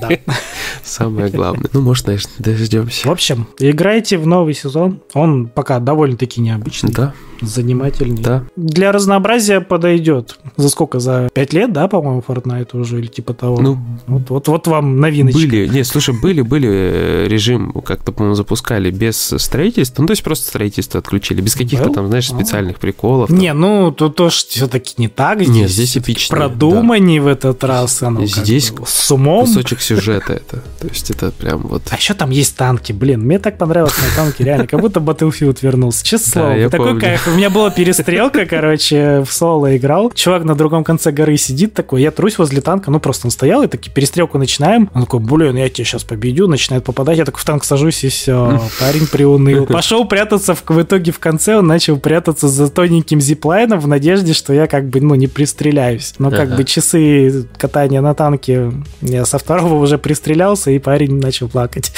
Да. 0.00 0.08
Самое 0.84 1.30
главное. 1.30 1.70
Ну, 1.72 1.80
может, 1.80 2.06
конечно, 2.06 2.30
дождемся. 2.38 3.08
В 3.08 3.10
общем, 3.10 3.46
играйте 3.58 4.18
в 4.18 4.26
новый 4.26 4.54
сезон. 4.54 5.00
Он 5.14 5.46
пока 5.48 5.78
довольно-таки 5.80 6.40
необычный. 6.40 6.92
Да. 6.92 7.14
Занимательный. 7.40 8.22
Да. 8.22 8.44
Для 8.56 8.92
разнообразия 8.92 9.60
подойдет. 9.60 10.38
За 10.56 10.68
сколько? 10.68 10.98
За 10.98 11.28
5 11.32 11.52
лет, 11.52 11.72
да, 11.72 11.88
по-моему, 11.88 12.24
Fortnite 12.26 12.78
уже 12.78 12.98
или 12.98 13.06
типа 13.06 13.34
того. 13.34 13.60
Ну, 13.60 13.78
вот, 14.06 14.30
вот, 14.30 14.48
вот 14.48 14.66
вам 14.66 15.00
новиночка. 15.00 15.38
Были, 15.40 15.68
не, 15.68 15.84
слушай, 15.84 16.14
были, 16.20 16.42
были 16.42 16.68
э, 16.68 17.28
режим, 17.28 17.72
как-то, 17.72 18.12
по-моему, 18.12 18.34
запускали 18.34 18.90
без 18.90 19.16
строительства, 19.16 20.02
ну, 20.02 20.08
то 20.08 20.12
есть 20.12 20.22
просто 20.22 20.48
строительство 20.48 20.98
отключили, 21.00 21.40
без 21.40 21.54
каких-то 21.54 21.90
там, 21.90 22.08
знаешь, 22.08 22.28
специальных 22.28 22.78
приколов. 22.78 23.30
Не, 23.30 23.52
ну, 23.52 23.92
тут 23.92 24.16
тоже 24.16 24.36
все-таки 24.48 24.94
не 24.98 25.08
так. 25.08 25.40
Здесь, 25.40 25.48
Нет, 25.48 25.70
здесь 25.70 25.96
эпично. 25.96 26.36
Продуманнее 26.36 27.20
да. 27.20 27.24
в 27.24 27.28
этот 27.28 27.64
раз. 27.64 28.02
Оно 28.02 28.26
здесь 28.26 28.72
с 28.86 29.10
умом. 29.10 29.46
Кусочек 29.46 29.80
сюжета 29.80 30.34
это. 30.34 30.62
То 30.80 30.88
есть 30.88 31.10
это 31.10 31.30
прям 31.30 31.66
вот... 31.66 31.82
А 31.90 31.96
еще 31.96 32.14
там 32.14 32.30
есть 32.30 32.56
танки, 32.56 32.92
блин, 32.92 33.20
мне 33.20 33.38
так 33.38 33.58
понравилось 33.58 33.94
на 33.98 34.16
танке, 34.22 34.44
реально, 34.44 34.66
как 34.66 34.80
будто 34.80 35.00
Battlefield 35.00 35.58
вернулся, 35.62 36.04
честно 36.04 36.32
слово. 36.32 36.70
Такой 36.70 37.00
кайф. 37.00 37.27
У 37.28 37.32
меня 37.32 37.50
была 37.50 37.70
перестрелка, 37.70 38.46
короче, 38.46 39.22
в 39.22 39.30
соло 39.30 39.76
играл. 39.76 40.10
Чувак 40.14 40.44
на 40.44 40.54
другом 40.54 40.82
конце 40.82 41.12
горы 41.12 41.36
сидит 41.36 41.74
такой, 41.74 42.00
я 42.00 42.10
трусь 42.10 42.38
возле 42.38 42.62
танка, 42.62 42.90
ну 42.90 43.00
просто 43.00 43.26
он 43.26 43.30
стоял, 43.30 43.62
и 43.62 43.66
таки 43.66 43.90
перестрелку 43.90 44.38
начинаем. 44.38 44.90
Он 44.94 45.02
такой, 45.02 45.20
блин, 45.20 45.56
я 45.56 45.68
тебя 45.68 45.84
сейчас 45.84 46.04
победю, 46.04 46.48
начинает 46.48 46.84
попадать, 46.84 47.18
я 47.18 47.26
так 47.26 47.36
в 47.36 47.44
танк 47.44 47.64
сажусь, 47.64 48.02
и 48.02 48.08
все, 48.08 48.62
парень 48.80 49.06
приуныл. 49.06 49.66
Пошел 49.66 50.06
прятаться, 50.06 50.54
в, 50.54 50.62
в 50.66 50.82
итоге 50.82 51.12
в 51.12 51.18
конце 51.18 51.56
он 51.56 51.66
начал 51.66 51.98
прятаться 51.98 52.48
за 52.48 52.70
тоненьким 52.70 53.20
зиплайном 53.20 53.78
в 53.78 53.86
надежде, 53.86 54.32
что 54.32 54.54
я 54.54 54.66
как 54.66 54.88
бы, 54.88 55.02
ну, 55.02 55.14
не 55.14 55.26
пристреляюсь. 55.26 56.14
Но 56.18 56.30
как 56.30 56.56
бы 56.56 56.64
часы 56.64 57.46
катания 57.58 58.00
на 58.00 58.14
танке, 58.14 58.72
я 59.02 59.26
со 59.26 59.38
второго 59.38 59.74
уже 59.74 59.98
пристрелялся, 59.98 60.70
и 60.70 60.78
парень 60.78 61.20
начал 61.20 61.48
плакать. 61.48 61.92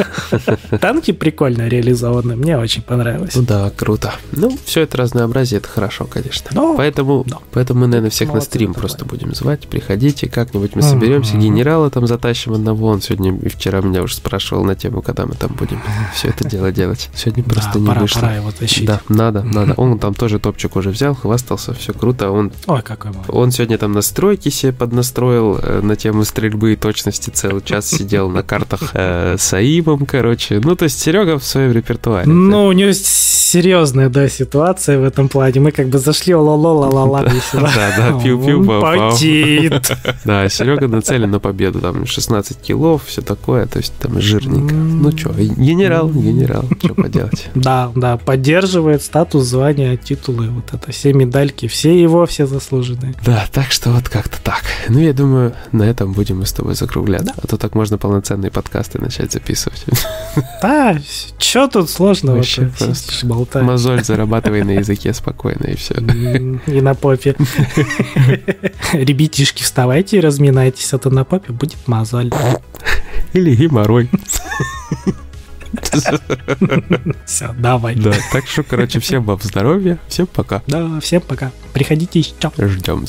Танки 0.80 1.10
прикольно 1.12 1.68
реализованы, 1.68 2.36
мне 2.36 2.56
очень 2.56 2.80
понравилось. 2.80 3.34
Ну 3.34 3.42
да, 3.42 3.70
круто. 3.76 4.14
Ну, 4.32 4.45
все 4.64 4.82
это 4.82 4.98
разнообразие, 4.98 5.58
это 5.58 5.68
хорошо, 5.68 6.04
конечно. 6.04 6.50
Поэтому, 6.76 7.24
поэтому 7.52 7.80
мы, 7.80 7.86
наверное, 7.86 8.10
всех 8.10 8.32
на 8.32 8.40
стрим 8.40 8.74
просто 8.74 9.04
будем 9.04 9.34
звать. 9.34 9.66
Приходите 9.68 10.28
как-нибудь, 10.28 10.74
мы 10.74 10.82
соберемся. 10.82 11.36
Генерала 11.36 11.90
там 11.90 12.06
затащим 12.06 12.54
одного. 12.54 12.88
Он 12.88 13.00
сегодня 13.00 13.36
и 13.36 13.48
вчера 13.48 13.80
меня 13.80 14.02
уже 14.02 14.14
спрашивал 14.14 14.64
на 14.64 14.74
тему, 14.74 15.02
когда 15.02 15.26
мы 15.26 15.34
там 15.34 15.50
будем 15.58 15.80
все 16.14 16.28
это 16.28 16.48
дело 16.48 16.72
делать. 16.72 17.10
Сегодня 17.14 17.44
просто 17.44 17.78
не 17.78 17.90
вышло. 17.90 18.20
Пора 18.20 18.34
его 18.36 18.52
тащить. 18.52 18.86
Да, 18.86 19.00
надо, 19.08 19.42
надо. 19.42 19.74
Он 19.74 19.98
там 19.98 20.14
тоже 20.14 20.38
топчик 20.38 20.76
уже 20.76 20.90
взял, 20.90 21.14
хвастался, 21.14 21.74
все 21.74 21.92
круто. 21.92 22.30
Он, 22.30 22.52
Ой, 22.66 22.82
какой 22.82 23.12
Он 23.28 23.50
сегодня 23.50 23.78
там 23.78 23.92
настройки 23.92 24.48
себе 24.48 24.72
поднастроил 24.72 25.58
э, 25.62 25.80
на 25.82 25.96
тему 25.96 26.24
стрельбы 26.24 26.72
и 26.72 26.76
точности. 26.76 27.30
Целый 27.30 27.62
час 27.62 27.88
сидел 27.88 28.28
на 28.28 28.42
картах 28.42 28.90
э, 28.94 29.36
с 29.38 29.52
АИМом, 29.52 30.06
короче. 30.06 30.60
Ну, 30.62 30.76
то 30.76 30.84
есть 30.84 30.98
Серега 31.00 31.38
в 31.38 31.44
своем 31.44 31.72
репертуаре. 31.72 32.26
Ну, 32.26 32.66
у 32.66 32.72
него 32.72 32.92
серьезная, 32.92 34.08
да, 34.08 34.28
ситуация 34.36 34.98
в 34.98 35.04
этом 35.04 35.28
плане. 35.28 35.60
Мы 35.60 35.72
как 35.72 35.88
бы 35.88 35.98
зашли, 35.98 36.34
ла-ла-ла-ла-ла, 36.34 37.24
Да, 37.52 37.94
да, 37.96 38.20
пиу-пиу, 38.22 38.80
Потит. 38.80 39.90
Да, 40.24 40.48
Серега 40.48 40.88
нацелен 40.88 41.30
на 41.30 41.40
победу. 41.40 41.80
Там 41.80 42.06
16 42.06 42.58
килов, 42.58 43.04
все 43.06 43.22
такое, 43.22 43.66
то 43.66 43.78
есть 43.78 43.92
там 43.98 44.20
жирненько. 44.20 44.74
Ну 44.74 45.16
что, 45.16 45.32
генерал, 45.32 46.08
генерал, 46.10 46.64
что 46.78 46.94
поделать. 46.94 47.48
Да, 47.54 47.90
да, 47.94 48.16
поддерживает 48.16 49.02
статус, 49.02 49.44
звания, 49.44 49.96
титулы, 49.96 50.48
вот 50.50 50.72
это, 50.72 50.92
все 50.92 51.12
медальки, 51.12 51.66
все 51.68 52.00
его, 52.00 52.26
все 52.26 52.46
заслуженные. 52.46 53.14
Да, 53.24 53.46
так 53.52 53.72
что 53.72 53.90
вот 53.90 54.08
как-то 54.08 54.38
так. 54.42 54.62
Ну, 54.88 55.00
я 55.00 55.12
думаю, 55.12 55.54
на 55.72 55.82
этом 55.82 56.12
будем 56.12 56.38
мы 56.38 56.46
с 56.46 56.52
тобой 56.52 56.74
закругляться. 56.74 57.34
А 57.36 57.46
то 57.46 57.56
так 57.56 57.74
можно 57.74 57.98
полноценные 57.98 58.50
подкасты 58.50 59.00
начать 59.00 59.32
записывать. 59.32 59.84
Да, 60.62 60.98
что 61.38 61.68
тут 61.68 61.90
сложного? 61.90 62.36
Вообще 62.36 62.70
просто 62.78 63.26
мозоль 63.62 64.02
зарабатывай 64.26 64.64
на 64.64 64.72
языке 64.72 65.12
спокойно, 65.12 65.66
и 65.66 65.76
все. 65.76 65.94
И 65.94 66.80
на 66.80 66.94
попе. 66.94 67.36
Ребятишки, 68.92 69.62
вставайте 69.62 70.18
и 70.18 70.20
разминайтесь, 70.20 70.92
а 70.92 70.98
то 70.98 71.10
на 71.10 71.24
попе 71.24 71.52
будет 71.52 71.86
мозоль. 71.86 72.30
Или 73.32 73.54
геморрой. 73.54 74.10
Все, 77.26 77.54
давай. 77.58 77.94
Да, 77.96 78.12
так 78.32 78.46
что, 78.46 78.62
короче, 78.62 78.98
всем 78.98 79.24
вам 79.24 79.38
здоровья, 79.42 79.98
всем 80.08 80.26
пока. 80.26 80.62
Да, 80.66 81.00
всем 81.00 81.20
пока. 81.20 81.52
Приходите 81.72 82.20
еще. 82.20 82.32
Ждем. 82.56 83.04